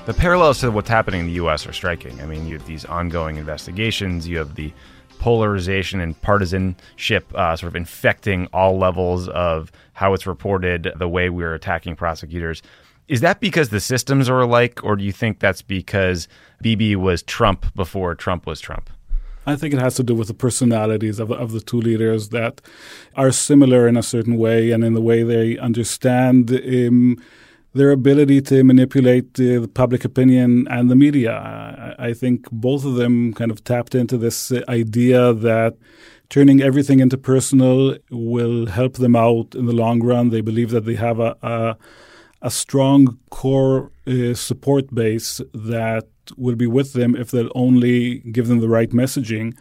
The 0.06 0.12
parallels 0.12 0.60
to 0.60 0.70
what's 0.70 0.90
happening 0.90 1.20
in 1.20 1.26
the 1.26 1.32
U.S. 1.34 1.66
are 1.66 1.72
striking. 1.72 2.20
I 2.20 2.26
mean, 2.26 2.46
you 2.46 2.58
have 2.58 2.66
these 2.66 2.84
ongoing 2.84 3.36
investigations, 3.36 4.28
you 4.28 4.36
have 4.36 4.54
the 4.54 4.70
polarization 5.18 6.00
and 6.00 6.20
partisanship 6.20 7.34
uh, 7.34 7.56
sort 7.56 7.68
of 7.72 7.76
infecting 7.76 8.46
all 8.52 8.76
levels 8.76 9.28
of 9.28 9.72
how 9.94 10.12
it's 10.12 10.26
reported, 10.26 10.92
the 10.96 11.08
way 11.08 11.30
we're 11.30 11.54
attacking 11.54 11.96
prosecutors. 11.96 12.60
Is 13.06 13.20
that 13.20 13.40
because 13.40 13.68
the 13.68 13.80
systems 13.80 14.28
are 14.30 14.40
alike, 14.40 14.82
or 14.82 14.96
do 14.96 15.04
you 15.04 15.12
think 15.12 15.38
that's 15.38 15.62
because 15.62 16.26
Bibi 16.62 16.96
was 16.96 17.22
Trump 17.22 17.74
before 17.74 18.14
Trump 18.14 18.46
was 18.46 18.60
Trump? 18.60 18.88
I 19.46 19.56
think 19.56 19.74
it 19.74 19.80
has 19.80 19.94
to 19.96 20.02
do 20.02 20.14
with 20.14 20.28
the 20.28 20.34
personalities 20.34 21.18
of, 21.18 21.30
of 21.30 21.52
the 21.52 21.60
two 21.60 21.80
leaders 21.80 22.30
that 22.30 22.62
are 23.14 23.30
similar 23.30 23.86
in 23.86 23.96
a 23.96 24.02
certain 24.02 24.38
way 24.38 24.70
and 24.70 24.82
in 24.82 24.94
the 24.94 25.02
way 25.02 25.22
they 25.22 25.58
understand 25.58 26.50
um, 26.50 27.22
their 27.74 27.90
ability 27.90 28.40
to 28.40 28.64
manipulate 28.64 29.38
uh, 29.38 29.60
the 29.60 29.70
public 29.72 30.04
opinion 30.04 30.66
and 30.70 30.90
the 30.90 30.96
media. 30.96 31.32
I, 31.98 32.08
I, 32.08 32.12
think 32.14 32.50
both 32.50 32.84
of 32.86 32.94
them 32.94 33.34
kind 33.34 33.50
of 33.50 33.64
tapped 33.64 33.94
into 33.94 34.16
this 34.16 34.50
idea 34.68 35.34
that 35.34 35.76
turning 36.30 36.62
everything 36.62 37.00
into 37.00 37.18
personal 37.18 37.98
will 38.10 38.66
help 38.66 38.94
them 38.94 39.16
out 39.16 39.54
in 39.54 39.66
the 39.66 39.72
long 39.72 40.02
run. 40.02 40.30
They 40.30 40.40
believe 40.40 40.70
that 40.70 40.86
they 40.86 40.94
have 40.94 41.18
a, 41.18 41.36
a 41.42 41.76
a 42.44 42.50
strong 42.50 43.18
core 43.30 43.90
uh, 44.06 44.34
support 44.34 44.94
base 44.94 45.40
that 45.54 46.06
will 46.36 46.54
be 46.54 46.66
with 46.66 46.92
them 46.92 47.16
if 47.16 47.30
they'll 47.30 47.50
only 47.54 48.18
give 48.20 48.46
them 48.48 48.60
the 48.60 48.68
right 48.68 48.90
messaging. 48.90 49.56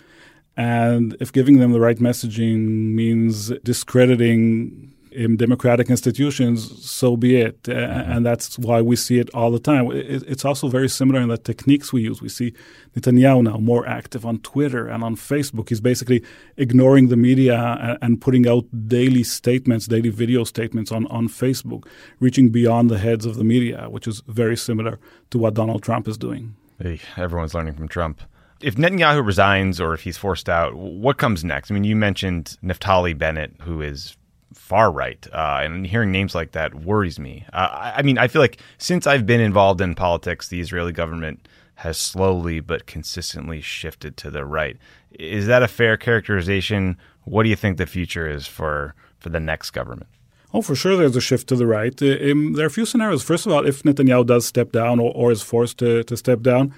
And 0.55 1.15
if 1.19 1.31
giving 1.31 1.59
them 1.59 1.71
the 1.71 1.79
right 1.79 1.97
messaging 1.97 2.93
means 2.93 3.51
discrediting 3.63 4.92
in 5.15 5.37
democratic 5.37 5.89
institutions, 5.89 6.85
so 6.85 7.15
be 7.15 7.37
it. 7.37 7.63
Mm-hmm. 7.63 8.11
And 8.11 8.25
that's 8.25 8.57
why 8.59 8.81
we 8.81 8.95
see 8.95 9.19
it 9.19 9.29
all 9.33 9.51
the 9.51 9.59
time. 9.59 9.89
It's 9.91 10.45
also 10.45 10.67
very 10.67 10.89
similar 10.89 11.21
in 11.21 11.29
the 11.29 11.37
techniques 11.37 11.93
we 11.93 12.01
use. 12.01 12.21
We 12.21 12.29
see 12.29 12.53
Netanyahu 12.95 13.43
now 13.43 13.57
more 13.57 13.87
active 13.87 14.25
on 14.25 14.39
Twitter 14.39 14.87
and 14.87 15.03
on 15.03 15.15
Facebook. 15.15 15.69
He's 15.69 15.81
basically 15.81 16.23
ignoring 16.57 17.09
the 17.09 17.17
media 17.17 17.97
and 18.01 18.21
putting 18.21 18.47
out 18.47 18.65
daily 18.87 19.23
statements, 19.23 19.87
daily 19.87 20.09
video 20.09 20.43
statements 20.43 20.91
on, 20.91 21.07
on 21.07 21.27
Facebook, 21.27 21.87
reaching 22.19 22.49
beyond 22.49 22.89
the 22.89 22.97
heads 22.97 23.25
of 23.25 23.35
the 23.35 23.43
media, 23.43 23.87
which 23.89 24.07
is 24.07 24.21
very 24.27 24.57
similar 24.57 24.99
to 25.31 25.37
what 25.37 25.53
Donald 25.53 25.83
Trump 25.83 26.07
is 26.07 26.17
doing. 26.17 26.55
Hey, 26.81 26.99
everyone's 27.17 27.53
learning 27.53 27.75
from 27.75 27.87
Trump 27.87 28.21
if 28.63 28.75
Netanyahu 28.75 29.25
resigns 29.25 29.81
or 29.81 29.93
if 29.93 30.01
he's 30.01 30.17
forced 30.17 30.47
out, 30.47 30.73
what 30.75 31.17
comes 31.17 31.43
next? 31.43 31.69
I 31.69 31.73
mean, 31.73 31.83
you 31.83 31.95
mentioned 31.95 32.57
Naftali 32.63 33.15
Bennett, 33.15 33.53
who 33.61 33.81
is 33.81 34.15
far 34.53 34.91
right, 34.91 35.25
uh, 35.31 35.59
and 35.63 35.85
hearing 35.85 36.11
names 36.11 36.35
like 36.35 36.51
that 36.51 36.75
worries 36.75 37.19
me. 37.19 37.45
Uh, 37.53 37.91
I, 37.95 38.01
mean, 38.01 38.17
I 38.17 38.27
feel 38.27 38.41
like 38.41 38.59
since 38.77 39.07
I've 39.07 39.25
been 39.25 39.41
involved 39.41 39.81
in 39.81 39.95
politics, 39.95 40.47
the 40.47 40.59
Israeli 40.59 40.91
government 40.91 41.47
has 41.75 41.97
slowly 41.97 42.59
but 42.59 42.85
consistently 42.85 43.61
shifted 43.61 44.15
to 44.17 44.31
the 44.31 44.45
right. 44.45 44.77
Is 45.11 45.47
that 45.47 45.63
a 45.63 45.67
fair 45.67 45.97
characterization? 45.97 46.97
What 47.23 47.43
do 47.43 47.49
you 47.49 47.55
think 47.55 47.77
the 47.77 47.85
future 47.85 48.27
is 48.27 48.47
for 48.47 48.95
for 49.19 49.29
the 49.29 49.39
next 49.39 49.71
government? 49.71 50.09
Oh, 50.53 50.61
for 50.61 50.75
sure, 50.75 50.95
there's 50.95 51.15
a 51.15 51.21
shift 51.21 51.47
to 51.49 51.55
the 51.55 51.65
right. 51.65 51.99
Uh, 52.01 52.31
um, 52.31 52.53
there 52.53 52.65
are 52.65 52.67
a 52.67 52.71
few 52.71 52.85
scenarios. 52.85 53.23
First 53.23 53.47
of 53.47 53.51
all, 53.51 53.65
if 53.65 53.81
Netanyahu 53.83 54.25
does 54.25 54.45
step 54.45 54.71
down 54.71 54.99
or, 54.99 55.11
or 55.15 55.31
is 55.31 55.41
forced 55.41 55.79
to, 55.79 56.03
to 56.03 56.15
step 56.15 56.41
down, 56.41 56.75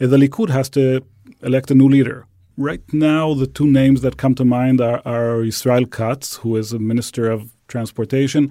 uh, 0.00 0.06
the 0.06 0.16
Likud 0.16 0.50
has 0.50 0.68
to 0.70 1.04
elect 1.42 1.70
a 1.70 1.74
new 1.74 1.88
leader. 1.88 2.26
Right 2.56 2.82
now, 2.92 3.34
the 3.34 3.46
two 3.46 3.66
names 3.66 4.00
that 4.00 4.16
come 4.16 4.34
to 4.36 4.44
mind 4.44 4.80
are, 4.80 5.02
are 5.04 5.42
Israel 5.44 5.84
Katz, 5.84 6.36
who 6.36 6.56
is 6.56 6.72
a 6.72 6.78
minister 6.78 7.30
of 7.30 7.52
transportation, 7.68 8.50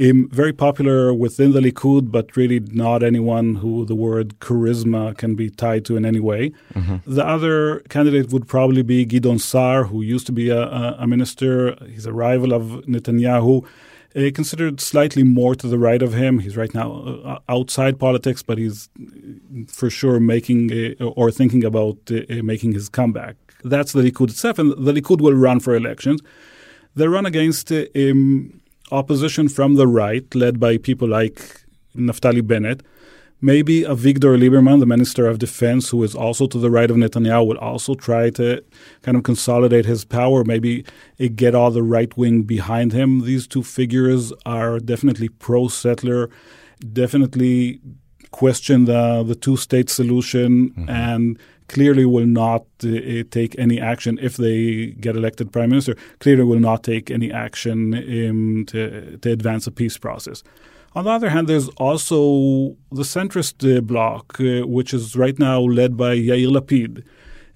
um, 0.00 0.28
very 0.30 0.52
popular 0.52 1.12
within 1.12 1.52
the 1.52 1.60
Likud, 1.60 2.10
but 2.10 2.36
really 2.36 2.60
not 2.60 3.02
anyone 3.02 3.56
who 3.56 3.84
the 3.84 3.94
word 3.94 4.38
charisma 4.40 5.16
can 5.16 5.34
be 5.34 5.50
tied 5.50 5.84
to 5.86 5.96
in 5.96 6.04
any 6.04 6.20
way. 6.20 6.52
Mm-hmm. 6.74 7.12
The 7.12 7.26
other 7.26 7.80
candidate 7.88 8.32
would 8.32 8.46
probably 8.46 8.82
be 8.82 9.06
Gidon 9.06 9.40
Sa'ar, 9.40 9.84
who 9.84 10.02
used 10.02 10.26
to 10.26 10.32
be 10.32 10.50
a, 10.50 10.62
a 10.98 11.06
minister. 11.06 11.76
He's 11.86 12.06
a 12.06 12.12
rival 12.12 12.52
of 12.52 12.84
Netanyahu 12.86 13.64
uh, 14.16 14.30
considered 14.34 14.80
slightly 14.80 15.22
more 15.22 15.54
to 15.54 15.66
the 15.66 15.78
right 15.78 16.02
of 16.02 16.14
him. 16.14 16.38
He's 16.38 16.56
right 16.56 16.72
now 16.74 16.92
uh, 17.24 17.38
outside 17.48 17.98
politics, 17.98 18.42
but 18.42 18.58
he's 18.58 18.88
for 19.68 19.90
sure 19.90 20.20
making 20.20 20.72
uh, 20.72 21.04
or 21.04 21.30
thinking 21.30 21.64
about 21.64 21.98
uh, 22.10 22.20
uh, 22.30 22.42
making 22.42 22.72
his 22.72 22.88
comeback. 22.88 23.36
That's 23.64 23.92
the 23.92 24.02
Likud 24.02 24.30
itself, 24.30 24.58
and 24.58 24.70
the 24.72 24.92
Likud 24.92 25.20
will 25.20 25.34
run 25.34 25.60
for 25.60 25.74
elections. 25.74 26.20
They 26.94 27.08
run 27.08 27.26
against 27.26 27.72
uh, 27.72 27.86
um, 27.96 28.60
opposition 28.92 29.48
from 29.48 29.74
the 29.74 29.88
right, 29.88 30.32
led 30.34 30.60
by 30.60 30.78
people 30.78 31.08
like 31.08 31.62
Naftali 31.96 32.46
Bennett, 32.46 32.82
Maybe 33.44 33.82
Avigdor 33.82 34.38
Lieberman, 34.38 34.80
the 34.80 34.86
Minister 34.86 35.26
of 35.26 35.38
Defense, 35.38 35.90
who 35.90 36.02
is 36.02 36.14
also 36.14 36.46
to 36.46 36.58
the 36.58 36.70
right 36.70 36.90
of 36.90 36.96
Netanyahu, 36.96 37.46
would 37.46 37.58
also 37.58 37.94
try 37.94 38.30
to 38.30 38.64
kind 39.02 39.18
of 39.18 39.22
consolidate 39.22 39.84
his 39.84 40.02
power, 40.02 40.44
maybe 40.44 40.82
get 41.36 41.54
all 41.54 41.70
the 41.70 41.82
right 41.82 42.16
wing 42.16 42.44
behind 42.44 42.94
him. 42.94 43.20
These 43.20 43.46
two 43.46 43.62
figures 43.62 44.32
are 44.46 44.78
definitely 44.78 45.28
pro 45.28 45.68
settler, 45.68 46.30
definitely 46.94 47.80
question 48.30 48.86
the, 48.86 49.22
the 49.22 49.34
two 49.34 49.58
state 49.58 49.90
solution, 49.90 50.70
mm-hmm. 50.70 50.88
and 50.88 51.38
clearly 51.68 52.06
will 52.06 52.26
not 52.44 52.64
uh, 52.82 53.24
take 53.30 53.58
any 53.58 53.78
action 53.78 54.18
if 54.22 54.38
they 54.38 54.86
get 55.00 55.16
elected 55.16 55.52
prime 55.52 55.68
minister, 55.68 55.96
clearly 56.18 56.44
will 56.44 56.60
not 56.60 56.82
take 56.82 57.10
any 57.10 57.30
action 57.30 57.92
um, 57.92 58.64
to, 58.68 59.18
to 59.18 59.30
advance 59.30 59.66
a 59.66 59.70
peace 59.70 59.98
process. 59.98 60.42
On 60.94 61.04
the 61.04 61.10
other 61.10 61.30
hand, 61.30 61.48
there's 61.48 61.68
also 61.70 62.76
the 62.92 63.02
centrist 63.02 63.56
uh, 63.64 63.80
bloc, 63.80 64.38
uh, 64.38 64.64
which 64.66 64.94
is 64.94 65.16
right 65.16 65.36
now 65.38 65.60
led 65.60 65.96
by 65.96 66.16
Yair 66.16 66.48
Lapid. 66.48 67.02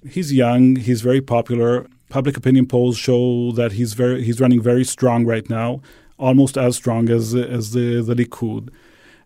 He's 0.09 0.33
young, 0.33 0.75
he's 0.77 1.03
very 1.03 1.21
popular. 1.21 1.87
Public 2.09 2.37
opinion 2.37 2.67
polls 2.67 2.99
show 2.99 3.53
that 3.53 3.73
he's 3.73 3.93
very 3.93 4.25
he's 4.25 4.41
running 4.41 4.61
very 4.61 4.85
strong 4.85 5.25
right 5.25 5.49
now, 5.49 5.83
almost 6.19 6.57
as 6.57 6.75
strong 6.77 7.09
as 7.11 7.35
as 7.35 7.73
the, 7.73 8.03
the 8.03 8.15
Likud. 8.15 8.71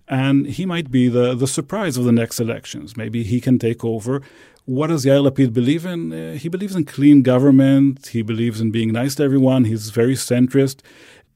And 0.09 0.47
he 0.47 0.67
might 0.67 0.91
be 0.91 1.09
the, 1.09 1.35
the 1.35 1.47
surprise 1.47 1.97
of 1.97 2.05
the 2.05 2.13
next 2.13 2.39
elections. 2.39 2.97
Maybe 2.97 3.23
he 3.23 3.41
can 3.41 3.59
take 3.59 3.83
over. 3.83 4.21
What 4.67 4.89
does 4.89 5.07
Yair 5.07 5.27
Lapid 5.27 5.55
believe 5.55 5.87
in? 5.87 6.13
Uh, 6.13 6.35
he 6.35 6.49
believes 6.49 6.77
in 6.77 6.85
clean 6.85 7.23
government. 7.23 8.09
He 8.09 8.21
believes 8.23 8.61
in 8.61 8.71
being 8.71 8.93
nice 8.93 9.15
to 9.15 9.23
everyone. 9.23 9.65
He's 9.65 9.89
very 9.91 10.15
centrist 10.15 10.81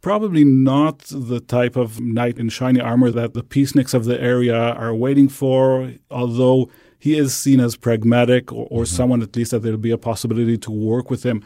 probably 0.07 0.45
not 0.45 1.01
the 1.11 1.40
type 1.40 1.75
of 1.75 2.01
knight 2.01 2.38
in 2.38 2.49
shiny 2.49 2.79
armor 2.79 3.11
that 3.11 3.35
the 3.35 3.42
peaceniks 3.42 3.92
of 3.92 4.05
the 4.05 4.16
area 4.21 4.55
are 4.57 4.95
waiting 4.95 5.29
for, 5.29 5.95
although 6.12 6.71
he 6.97 7.19
is 7.19 7.35
seen 7.35 7.59
as 7.59 7.75
pragmatic 7.75 8.53
or, 8.53 8.69
or 8.71 8.83
mm-hmm. 8.83 8.97
someone 8.99 9.21
at 9.21 9.35
least 9.35 9.51
that 9.51 9.64
there'll 9.64 9.77
be 9.77 9.90
a 9.90 9.99
possibility 9.99 10.57
to 10.57 10.71
work 10.71 11.11
with 11.11 11.25
him 11.25 11.42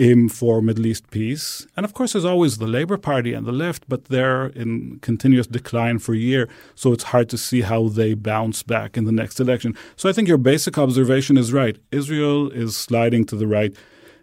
um, 0.00 0.28
for 0.28 0.62
Middle 0.62 0.86
East 0.86 1.10
peace. 1.10 1.66
And 1.76 1.84
of 1.84 1.94
course, 1.94 2.12
there's 2.12 2.24
always 2.24 2.58
the 2.58 2.68
Labour 2.68 2.96
Party 2.96 3.32
and 3.32 3.44
the 3.44 3.50
left, 3.50 3.88
but 3.88 4.04
they're 4.04 4.46
in 4.50 5.00
continuous 5.00 5.48
decline 5.48 5.98
for 5.98 6.14
a 6.14 6.18
year, 6.30 6.48
so 6.76 6.92
it's 6.92 7.10
hard 7.10 7.28
to 7.30 7.36
see 7.36 7.62
how 7.62 7.88
they 7.88 8.14
bounce 8.14 8.62
back 8.62 8.96
in 8.96 9.04
the 9.04 9.10
next 9.10 9.40
election. 9.40 9.74
So 9.96 10.08
I 10.08 10.12
think 10.12 10.28
your 10.28 10.38
basic 10.38 10.78
observation 10.78 11.36
is 11.36 11.52
right. 11.52 11.76
Israel 11.90 12.52
is 12.52 12.76
sliding 12.76 13.24
to 13.24 13.34
the 13.34 13.48
right 13.48 13.74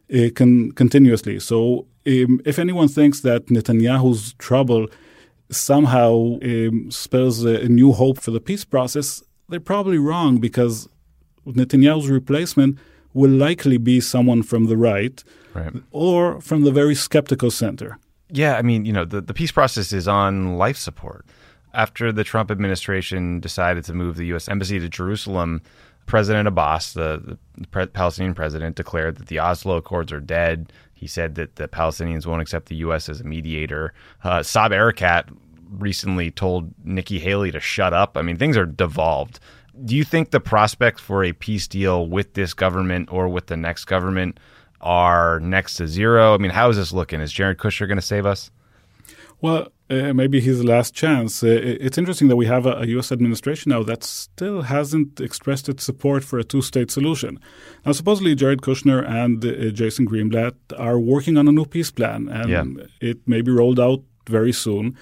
uh, 0.10 0.30
con- 0.34 0.72
continuously. 0.72 1.38
So 1.42 1.88
um, 2.08 2.42
if 2.46 2.60
anyone 2.60 2.88
thinks 2.88 3.22
that 3.22 3.48
Netanyahu's 3.48 4.34
trouble 4.34 4.88
somehow 5.50 6.38
um, 6.42 6.90
spells 6.92 7.44
a, 7.46 7.62
a, 7.62 7.70
new 7.70 7.92
hope 7.92 8.20
for 8.20 8.32
the 8.32 8.42
peace 8.42 8.66
process, 8.66 9.24
they're 9.50 9.60
probably 9.60 9.98
wrong 9.98 10.38
because 10.38 10.88
Netanyahu's 11.46 12.10
replacement 12.10 12.80
will 13.14 13.32
likely 13.32 13.78
be 13.78 14.02
someone 14.02 14.44
from 14.44 14.66
the 14.66 14.78
right, 14.78 15.24
right. 15.54 15.74
or 15.92 16.42
from 16.42 16.64
the 16.64 16.72
very 16.72 16.96
skeptical 16.96 17.52
center. 17.52 17.98
Yeah, 18.30 18.56
I 18.58 18.64
mean, 18.64 18.86
you 18.86 18.94
know, 18.94 19.06
the, 19.06 19.22
the 19.22 19.34
peace 19.34 19.52
process 19.52 19.94
is 19.94 20.08
on 20.08 20.58
life 20.58 20.78
support. 20.78 21.26
After 21.74 22.12
the 22.12 22.24
Trump 22.24 22.52
administration 22.52 23.40
decided 23.40 23.84
to 23.86 23.94
move 23.94 24.16
the 24.16 24.26
U.S. 24.28 24.48
Embassy 24.50 24.80
to 24.80 24.90
Jerusalem, 24.90 25.62
President 26.06 26.48
Abbas, 26.48 26.94
the, 26.94 27.38
the 27.58 27.68
pre- 27.68 27.86
Palestinian 27.88 28.34
president, 28.34 28.76
declared 28.76 29.18
that 29.18 29.28
the 29.28 29.40
Oslo 29.40 29.78
Accords 29.78 30.12
are 30.12 30.20
dead. 30.20 30.72
He 31.04 31.08
said 31.08 31.36
that 31.36 31.58
the 31.58 31.68
Palestinians 31.68 32.26
won't 32.26 32.42
accept 32.42 32.68
the 32.68 32.78
U.S. 32.78 33.10
as 33.10 33.20
a 33.20 33.26
mediator. 33.26 33.94
Uh, 34.24 34.40
Saeb 34.40 34.72
Erekat 34.72 35.26
recently 35.70 36.32
told 36.32 36.74
Nikki 36.86 37.20
Haley 37.20 37.52
to 37.52 37.60
shut 37.60 37.92
up. 37.92 38.16
I 38.16 38.22
mean, 38.22 38.38
things 38.38 38.56
are 38.56 38.66
devolved. 38.66 39.42
Do 39.84 39.98
you 39.98 40.06
think 40.06 40.32
the 40.32 40.40
prospects 40.40 41.02
for 41.02 41.22
a 41.26 41.34
peace 41.34 41.68
deal 41.68 42.08
with 42.08 42.36
this 42.36 42.54
government 42.54 43.12
or 43.12 43.28
with 43.28 43.48
the 43.48 43.58
next 43.58 43.84
government 43.84 44.40
are 44.80 45.42
next 45.42 45.76
to 45.76 45.90
zero? 45.90 46.36
I 46.36 46.38
mean, 46.38 46.52
how 46.52 46.70
is 46.70 46.78
this 46.78 46.94
looking? 46.94 47.20
Is 47.20 47.34
Jared 47.34 47.58
Kushner 47.58 47.86
going 47.86 47.98
to 47.98 48.02
save 48.02 48.26
us? 48.26 48.50
Well, 49.44 49.68
uh, 49.90 50.14
maybe 50.14 50.40
his 50.40 50.64
last 50.64 50.94
chance. 50.94 51.44
Uh, 51.44 51.60
it's 51.86 51.98
interesting 51.98 52.30
that 52.30 52.38
we 52.38 52.46
have 52.46 52.66
a, 52.66 52.76
a, 52.78 52.86
U.S. 52.96 53.12
administration 53.12 53.72
now 53.72 53.84
that 53.84 54.02
still 54.02 54.62
hasn't 54.62 55.20
expressed 55.20 55.68
its 55.68 55.84
support 55.84 56.24
for 56.24 56.40
a 56.40 56.46
two-state 56.46 56.90
solution. 56.90 57.42
Now, 57.86 57.92
supposedly 57.92 58.36
Jared 58.36 58.62
Kushner 58.62 59.06
and 59.06 59.44
uh, 59.44 59.72
Jason 59.72 60.08
Greenblatt 60.08 60.56
are 60.78 60.98
working 60.98 61.38
on 61.38 61.50
a 61.50 61.52
new 61.52 61.66
peace 61.66 61.92
plan, 61.92 62.30
and 62.30 62.50
yeah. 62.50 62.64
it 63.02 63.28
may 63.28 63.42
be 63.42 63.52
rolled 63.52 63.82
out 63.82 64.02
very 64.30 64.54
soon. 64.54 64.98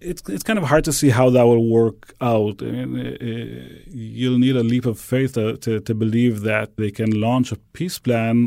It's 0.00 0.22
it's 0.28 0.42
kind 0.42 0.58
of 0.58 0.64
hard 0.64 0.84
to 0.84 0.92
see 0.92 1.10
how 1.10 1.28
that 1.30 1.44
will 1.44 1.68
work 1.68 2.14
out. 2.20 2.62
I 2.62 2.70
mean, 2.70 3.06
uh, 3.06 3.82
you'll 3.86 4.38
need 4.38 4.56
a 4.56 4.62
leap 4.62 4.86
of 4.86 4.98
faith 4.98 5.34
to, 5.34 5.56
to, 5.58 5.80
to 5.80 5.94
believe 5.94 6.40
that 6.40 6.76
they 6.76 6.90
can 6.90 7.20
launch 7.20 7.52
a 7.52 7.56
peace 7.74 7.98
plan 7.98 8.46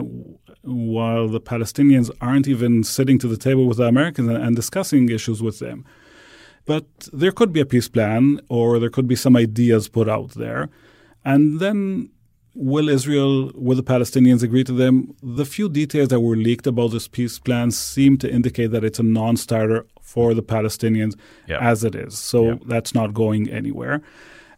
while 0.63 1.27
the 1.27 1.41
Palestinians 1.41 2.09
aren't 2.21 2.47
even 2.47 2.83
sitting 2.83 3.19
to 3.19 3.27
the 3.27 3.37
table 3.37 3.67
with 3.67 3.77
the 3.77 3.83
Americans 3.83 4.29
and, 4.29 4.43
and 4.43 4.55
discussing 4.55 5.09
issues 5.09 5.43
with 5.43 5.59
them. 5.59 5.85
But 6.65 6.85
there 7.11 7.31
could 7.31 7.51
be 7.51 7.59
a 7.59 7.65
peace 7.65 7.89
plan, 7.89 8.39
or 8.49 8.79
there 8.79 8.89
could 8.89 9.07
be 9.07 9.15
some 9.15 9.35
ideas 9.35 9.89
put 9.89 10.07
out 10.07 10.31
there. 10.31 10.69
And 11.25 11.59
then 11.59 12.09
will 12.55 12.89
Israel, 12.89 13.51
will 13.55 13.75
the 13.75 13.83
Palestinians 13.83 14.43
agree 14.43 14.63
to 14.63 14.73
them? 14.73 15.15
The 15.21 15.45
few 15.45 15.69
details 15.69 16.09
that 16.09 16.21
were 16.21 16.35
leaked 16.35 16.67
about 16.67 16.91
this 16.91 17.07
peace 17.07 17.39
plan 17.39 17.71
seem 17.71 18.17
to 18.19 18.31
indicate 18.31 18.71
that 18.71 18.83
it's 18.83 18.99
a 18.99 19.03
non 19.03 19.37
starter 19.37 19.85
for 20.03 20.33
the 20.35 20.43
Palestinians 20.43 21.13
yep. 21.47 21.59
as 21.61 21.83
it 21.83 21.95
is. 21.95 22.17
So 22.17 22.39
yep. 22.45 22.61
that's 22.67 22.93
not 22.93 23.13
going 23.13 23.49
anywhere. 23.49 24.01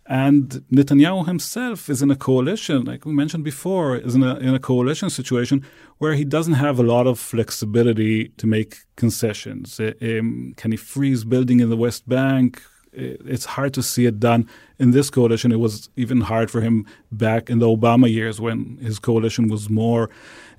And 0.07 0.63
Netanyahu 0.71 1.25
himself 1.25 1.89
is 1.89 2.01
in 2.01 2.11
a 2.11 2.15
coalition, 2.15 2.83
like 2.83 3.05
we 3.05 3.13
mentioned 3.13 3.43
before, 3.43 3.95
is 3.95 4.13
in 4.13 4.21
a, 4.21 4.35
in 4.35 4.53
a 4.53 4.59
coalition 4.59 5.09
situation 5.09 5.65
where 5.97 6.13
he 6.13 6.23
doesn't 6.23 6.53
have 6.53 6.77
a 6.79 6.83
lot 6.83 7.07
of 7.07 7.17
flexibility 7.17 8.29
to 8.37 8.45
make 8.45 8.71
concessions. 8.97 9.79
Um, 9.79 10.53
can 10.57 10.71
he 10.71 10.77
freeze 10.77 11.23
building 11.23 11.59
in 11.59 11.69
the 11.71 11.77
West 11.77 12.07
Bank? 12.07 12.61
It's 12.95 13.45
hard 13.45 13.73
to 13.73 13.83
see 13.83 14.05
it 14.05 14.19
done 14.19 14.47
in 14.79 14.91
this 14.91 15.09
coalition. 15.09 15.51
It 15.51 15.59
was 15.59 15.89
even 15.95 16.21
hard 16.21 16.49
for 16.49 16.61
him 16.61 16.85
back 17.11 17.49
in 17.49 17.59
the 17.59 17.67
Obama 17.67 18.11
years 18.11 18.41
when 18.41 18.77
his 18.81 18.99
coalition 18.99 19.47
was 19.47 19.69
more 19.69 20.09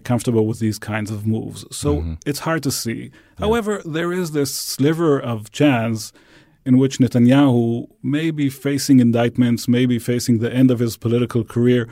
comfortable 0.05 0.46
with 0.46 0.59
these 0.59 0.79
kinds 0.79 1.11
of 1.11 1.27
moves. 1.27 1.64
So 1.77 1.96
mm-hmm. 1.96 2.14
it's 2.25 2.40
hard 2.40 2.62
to 2.62 2.70
see. 2.70 3.11
Yeah. 3.38 3.46
However, 3.46 3.83
there 3.85 4.12
is 4.12 4.33
this 4.33 4.55
sliver 4.55 5.18
of 5.18 5.51
chance 5.51 6.12
in 6.64 6.79
which 6.79 6.99
Netanyahu 6.99 7.88
may 8.03 8.31
be 8.31 8.49
facing 8.49 9.01
indictments, 9.01 9.68
maybe 9.68 9.99
facing 9.99 10.38
the 10.38 10.53
end 10.53 10.70
of 10.70 10.79
his 10.81 10.96
political 10.96 11.44
career, 11.44 11.88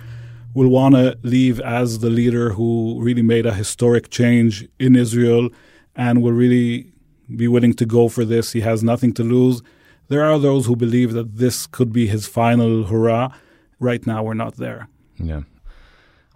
will 0.53 0.69
want 0.69 0.95
to 0.95 1.19
leave 1.23 1.61
as 1.61 1.99
the 1.99 2.11
leader 2.11 2.51
who 2.51 2.99
really 3.01 3.23
made 3.23 3.47
a 3.47 3.55
historic 3.55 4.11
change 4.11 4.69
in 4.79 4.95
Israel 4.97 5.49
and 5.97 6.23
will 6.23 6.33
really 6.33 6.93
be 7.37 7.49
willing 7.49 7.75
to 7.75 7.87
go 7.87 8.09
for 8.09 8.25
this. 8.25 8.53
He 8.53 8.61
has 8.61 8.83
nothing 8.83 9.13
to 9.15 9.23
lose. 9.23 9.63
There 10.09 10.25
are 10.25 10.39
those 10.39 10.67
who 10.67 10.77
believe 10.77 11.13
that 11.13 11.37
this 11.37 11.67
could 11.67 11.93
be 11.93 12.07
his 12.07 12.27
final 12.27 12.85
hurrah. 12.85 13.35
Right 13.81 14.07
now, 14.07 14.23
we're 14.23 14.35
not 14.35 14.57
there. 14.57 14.89
Yeah. 15.19 15.43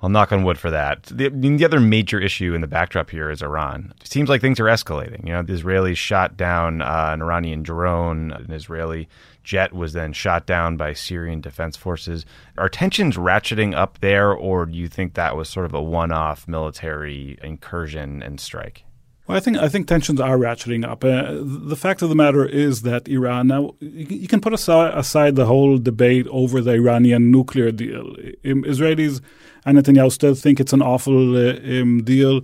I'll 0.00 0.09
knock 0.09 0.31
on 0.31 0.44
wood 0.44 0.59
for 0.59 0.70
that. 0.70 1.04
The, 1.04 1.28
the, 1.28 1.64
other 1.64 1.81
major 1.81 2.20
issue 2.20 2.54
in 2.54 2.61
the 2.61 2.68
backdrop 2.68 3.11
here 3.11 3.31
is 3.31 3.42
Iran. 3.42 3.92
It 4.00 4.07
seems 4.07 4.28
like 4.28 4.40
things 4.40 4.61
are 4.61 4.66
escalating. 4.66 5.24
You 5.24 5.33
know, 5.33 5.42
the 5.42 5.54
Israelis 5.54 5.96
shot 5.96 6.37
down 6.37 6.83
uh, 6.83 7.11
an 7.12 7.20
Iranian 7.20 7.64
drone. 7.64 8.31
An 8.31 8.52
Israeli 8.52 9.09
jet 9.42 9.72
was 9.72 9.94
then 9.94 10.12
shot 10.12 10.46
down 10.46 10.76
by 10.76 10.92
Syrian 10.92 11.40
defense 11.40 11.76
forces. 11.76 12.24
Are 12.57 12.68
tensions 12.68 13.16
ratcheting 13.16 13.74
up 13.74 13.98
there, 13.98 14.33
or 14.33 14.66
do 14.66 14.76
you 14.76 14.88
think 14.88 15.14
that 15.14 15.37
was 15.37 15.48
sort 15.48 15.66
of 15.66 15.74
a 15.74 15.83
one-off 15.83 16.46
military 16.46 17.37
incursion 17.42 18.22
and 18.22 18.38
strike? 18.38 18.85
Well, 19.28 19.36
I 19.36 19.40
think 19.40 19.58
I 19.58 19.68
think 19.68 19.86
tensions 19.86 20.20
are 20.22 20.38
ratcheting 20.38 20.88
up. 20.88 21.04
Uh, 21.04 21.36
the 21.42 21.76
fact 21.76 22.00
of 22.00 22.08
the 22.08 22.14
matter 22.14 22.46
is 22.46 22.80
that 22.82 23.06
Iran 23.08 23.48
now 23.48 23.74
you 23.78 24.26
can 24.26 24.40
put 24.40 24.54
aside, 24.54 24.96
aside 24.96 25.36
the 25.36 25.44
whole 25.44 25.76
debate 25.76 26.26
over 26.30 26.62
the 26.62 26.70
Iranian 26.72 27.30
nuclear 27.30 27.70
deal. 27.70 28.16
Israelis 28.42 29.20
and 29.66 29.76
Netanyahu 29.76 30.10
still 30.10 30.34
think 30.34 30.60
it's 30.60 30.72
an 30.72 30.80
awful 30.80 31.36
uh, 31.36 31.58
um, 31.60 32.02
deal. 32.04 32.40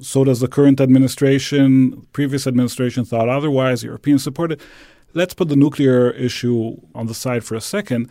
So 0.00 0.22
does 0.22 0.38
the 0.38 0.46
current 0.46 0.80
administration. 0.80 2.06
Previous 2.12 2.46
administration 2.46 3.04
thought 3.04 3.28
otherwise. 3.28 3.82
Europeans 3.82 4.22
support 4.22 4.52
it. 4.52 4.60
Let's 5.14 5.34
put 5.34 5.48
the 5.48 5.56
nuclear 5.56 6.12
issue 6.12 6.76
on 6.94 7.08
the 7.08 7.14
side 7.14 7.42
for 7.42 7.56
a 7.56 7.60
second 7.60 8.08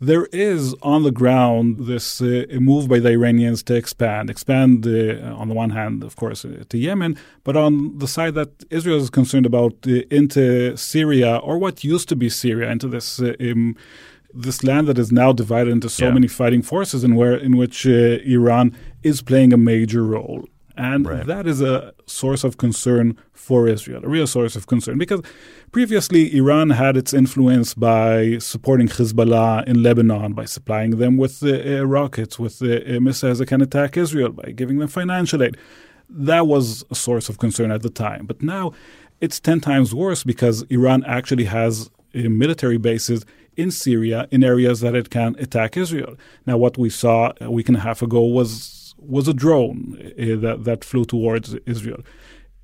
there 0.00 0.26
is 0.26 0.74
on 0.82 1.02
the 1.02 1.10
ground 1.10 1.86
this 1.86 2.20
uh, 2.20 2.44
move 2.52 2.88
by 2.88 2.98
the 2.98 3.10
Iranians 3.10 3.62
to 3.64 3.74
expand, 3.74 4.28
expand 4.28 4.86
uh, 4.86 5.34
on 5.36 5.48
the 5.48 5.54
one 5.54 5.70
hand, 5.70 6.02
of 6.02 6.16
course, 6.16 6.44
uh, 6.44 6.64
to 6.68 6.78
Yemen, 6.78 7.16
but 7.44 7.56
on 7.56 7.98
the 7.98 8.08
side 8.08 8.34
that 8.34 8.50
Israel 8.70 8.98
is 8.98 9.10
concerned 9.10 9.46
about 9.46 9.74
uh, 9.86 10.02
into 10.10 10.76
Syria 10.76 11.36
or 11.36 11.58
what 11.58 11.84
used 11.84 12.08
to 12.08 12.16
be 12.16 12.28
Syria, 12.28 12.70
into 12.70 12.88
this. 12.88 13.20
Uh, 13.20 13.34
um, 13.40 13.76
this 14.36 14.64
land 14.64 14.88
that 14.88 14.98
is 14.98 15.12
now 15.12 15.32
divided 15.32 15.70
into 15.70 15.88
so 15.88 16.06
yeah. 16.06 16.10
many 16.10 16.26
fighting 16.26 16.60
forces, 16.60 17.04
and 17.04 17.16
where 17.16 17.36
in 17.36 17.56
which 17.56 17.86
uh, 17.86 18.18
Iran 18.26 18.76
is 19.04 19.22
playing 19.22 19.52
a 19.52 19.56
major 19.56 20.02
role. 20.02 20.44
And 20.76 21.06
right. 21.06 21.26
that 21.26 21.46
is 21.46 21.60
a 21.60 21.94
source 22.06 22.42
of 22.42 22.56
concern 22.56 23.16
for 23.32 23.68
Israel, 23.68 24.04
a 24.04 24.08
real 24.08 24.26
source 24.26 24.56
of 24.56 24.66
concern. 24.66 24.98
Because 24.98 25.22
previously, 25.70 26.36
Iran 26.36 26.70
had 26.70 26.96
its 26.96 27.14
influence 27.14 27.74
by 27.74 28.38
supporting 28.38 28.88
Hezbollah 28.88 29.66
in 29.66 29.82
Lebanon, 29.82 30.32
by 30.32 30.46
supplying 30.46 30.98
them 30.98 31.16
with 31.16 31.42
uh, 31.42 31.48
uh, 31.48 31.86
rockets, 31.86 32.38
with 32.38 32.60
uh, 32.60 33.00
missiles 33.00 33.38
that 33.38 33.46
can 33.46 33.62
attack 33.62 33.96
Israel, 33.96 34.30
by 34.30 34.50
giving 34.50 34.78
them 34.78 34.88
financial 34.88 35.42
aid. 35.42 35.56
That 36.08 36.46
was 36.46 36.84
a 36.90 36.94
source 36.94 37.28
of 37.28 37.38
concern 37.38 37.70
at 37.70 37.82
the 37.82 37.90
time. 37.90 38.26
But 38.26 38.42
now 38.42 38.72
it's 39.20 39.38
10 39.40 39.60
times 39.60 39.94
worse 39.94 40.24
because 40.24 40.62
Iran 40.70 41.04
actually 41.04 41.44
has 41.44 41.90
uh, 42.14 42.28
military 42.28 42.78
bases 42.78 43.24
in 43.56 43.70
Syria 43.70 44.26
in 44.30 44.42
areas 44.42 44.80
that 44.80 44.94
it 44.94 45.10
can 45.10 45.36
attack 45.38 45.76
Israel. 45.76 46.16
Now, 46.46 46.56
what 46.56 46.76
we 46.76 46.90
saw 46.90 47.32
a 47.40 47.50
week 47.50 47.68
and 47.68 47.76
a 47.76 47.80
half 47.80 48.02
ago 48.02 48.22
was 48.22 48.83
was 49.06 49.28
a 49.28 49.34
drone 49.34 49.98
uh, 50.00 50.36
that, 50.40 50.64
that 50.64 50.84
flew 50.84 51.04
towards 51.04 51.54
Israel. 51.66 52.00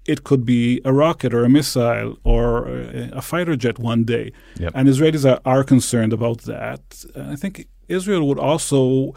It 0.07 0.25
could 0.25 0.45
be 0.45 0.81
a 0.85 0.93
rocket 0.93 1.35
or 1.35 1.45
a 1.45 1.49
missile 1.49 2.17
or 2.25 2.69
a 3.13 3.21
fighter 3.21 3.55
jet 3.55 3.79
one 3.79 4.05
day. 4.05 4.33
Yep. 4.59 4.73
And 4.75 4.89
Israelis 4.89 5.31
are, 5.31 5.41
are 5.45 5.63
concerned 5.63 6.13
about 6.13 6.43
that. 6.43 7.05
I 7.15 7.37
think 7.37 7.69
Israel 7.89 8.27
would 8.27 8.39
also 8.39 9.15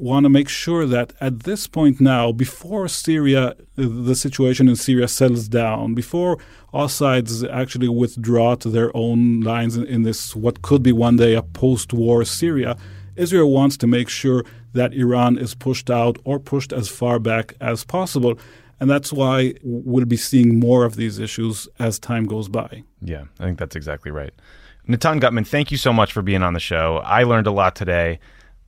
want 0.00 0.24
to 0.24 0.30
make 0.30 0.48
sure 0.48 0.86
that 0.86 1.12
at 1.20 1.40
this 1.40 1.66
point 1.66 2.00
now, 2.00 2.32
before 2.32 2.88
Syria, 2.88 3.54
the 3.76 4.14
situation 4.14 4.68
in 4.68 4.76
Syria 4.76 5.08
settles 5.08 5.46
down, 5.48 5.94
before 5.94 6.38
all 6.72 6.88
sides 6.88 7.44
actually 7.44 7.88
withdraw 7.88 8.54
to 8.56 8.70
their 8.70 8.96
own 8.96 9.40
lines 9.40 9.76
in, 9.76 9.84
in 9.86 10.02
this 10.02 10.34
what 10.34 10.62
could 10.62 10.82
be 10.82 10.92
one 10.92 11.16
day 11.16 11.34
a 11.34 11.42
post-war 11.42 12.24
Syria, 12.24 12.76
Israel 13.16 13.50
wants 13.50 13.76
to 13.76 13.86
make 13.86 14.08
sure 14.08 14.44
that 14.72 14.94
Iran 14.94 15.38
is 15.38 15.54
pushed 15.54 15.90
out 15.90 16.18
or 16.24 16.38
pushed 16.38 16.72
as 16.72 16.88
far 16.88 17.18
back 17.18 17.54
as 17.60 17.84
possible. 17.84 18.38
And 18.78 18.88
that's 18.88 19.12
why 19.12 19.54
we'll 19.62 20.06
be 20.06 20.16
seeing 20.16 20.58
more 20.58 20.84
of 20.84 20.96
these 20.96 21.18
issues 21.18 21.68
as 21.78 21.98
time 21.98 22.24
goes 22.24 22.48
by. 22.48 22.84
Yeah, 23.02 23.24
I 23.38 23.44
think 23.44 23.58
that's 23.58 23.76
exactly 23.76 24.10
right. 24.10 24.32
Natan 24.86 25.20
Guttman, 25.20 25.46
thank 25.46 25.70
you 25.70 25.76
so 25.76 25.92
much 25.92 26.12
for 26.12 26.22
being 26.22 26.42
on 26.42 26.54
the 26.54 26.60
show. 26.60 27.02
I 27.04 27.24
learned 27.24 27.46
a 27.46 27.52
lot 27.52 27.76
today. 27.76 28.18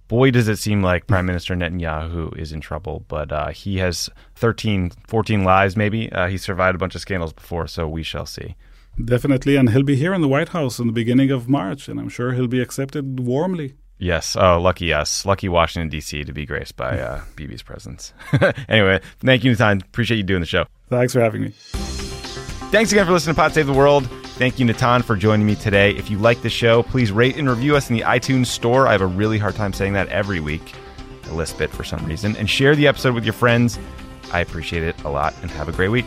Boy, 0.08 0.30
does 0.30 0.46
it 0.46 0.58
seem 0.58 0.82
like 0.82 1.06
Prime 1.06 1.24
Minister 1.24 1.54
Netanyahu 1.54 2.36
is 2.36 2.52
in 2.52 2.60
trouble, 2.60 3.04
but 3.08 3.32
uh, 3.32 3.48
he 3.48 3.78
has 3.78 4.10
13, 4.34 4.90
14 5.08 5.44
lives 5.44 5.74
maybe. 5.74 6.12
Uh, 6.12 6.28
he 6.28 6.36
survived 6.36 6.74
a 6.74 6.78
bunch 6.78 6.94
of 6.94 7.00
scandals 7.00 7.32
before, 7.32 7.66
so 7.66 7.88
we 7.88 8.02
shall 8.02 8.26
see. 8.26 8.54
Definitely, 9.02 9.56
and 9.56 9.70
he'll 9.70 9.82
be 9.82 9.96
here 9.96 10.12
in 10.12 10.20
the 10.20 10.28
White 10.28 10.50
House 10.50 10.78
in 10.78 10.86
the 10.86 10.92
beginning 10.92 11.30
of 11.30 11.48
March, 11.48 11.88
and 11.88 11.98
I'm 11.98 12.10
sure 12.10 12.32
he'll 12.32 12.46
be 12.46 12.60
accepted 12.60 13.20
warmly. 13.20 13.74
Yes. 14.02 14.34
Oh, 14.34 14.60
lucky 14.60 14.92
us. 14.92 15.24
Lucky 15.24 15.48
Washington, 15.48 15.88
D.C. 15.88 16.24
to 16.24 16.32
be 16.32 16.44
graced 16.44 16.76
by 16.76 16.98
uh, 16.98 17.20
Bibi's 17.36 17.62
presence. 17.62 18.12
anyway, 18.68 19.00
thank 19.20 19.44
you, 19.44 19.52
Natan. 19.52 19.80
Appreciate 19.80 20.16
you 20.16 20.24
doing 20.24 20.40
the 20.40 20.46
show. 20.46 20.66
Thanks 20.88 21.12
for 21.12 21.20
having 21.20 21.42
me. 21.42 21.48
Thanks 22.72 22.90
again 22.90 23.06
for 23.06 23.12
listening 23.12 23.36
to 23.36 23.40
Pod 23.40 23.54
Save 23.54 23.66
the 23.66 23.72
World. 23.72 24.08
Thank 24.38 24.58
you, 24.58 24.64
Natan, 24.64 25.02
for 25.02 25.14
joining 25.14 25.46
me 25.46 25.54
today. 25.54 25.92
If 25.92 26.10
you 26.10 26.18
like 26.18 26.42
the 26.42 26.50
show, 26.50 26.82
please 26.82 27.12
rate 27.12 27.36
and 27.36 27.48
review 27.48 27.76
us 27.76 27.90
in 27.90 27.96
the 27.96 28.02
iTunes 28.02 28.46
store. 28.46 28.88
I 28.88 28.92
have 28.92 29.02
a 29.02 29.06
really 29.06 29.38
hard 29.38 29.54
time 29.54 29.72
saying 29.72 29.92
that 29.92 30.08
every 30.08 30.40
week. 30.40 30.74
I 31.26 31.30
lisp 31.30 31.60
it 31.60 31.70
for 31.70 31.84
some 31.84 32.04
reason. 32.04 32.34
And 32.36 32.50
share 32.50 32.74
the 32.74 32.88
episode 32.88 33.14
with 33.14 33.24
your 33.24 33.34
friends. 33.34 33.78
I 34.32 34.40
appreciate 34.40 34.82
it 34.82 35.00
a 35.04 35.10
lot, 35.10 35.32
and 35.42 35.50
have 35.52 35.68
a 35.68 35.72
great 35.72 35.90
week. 35.90 36.06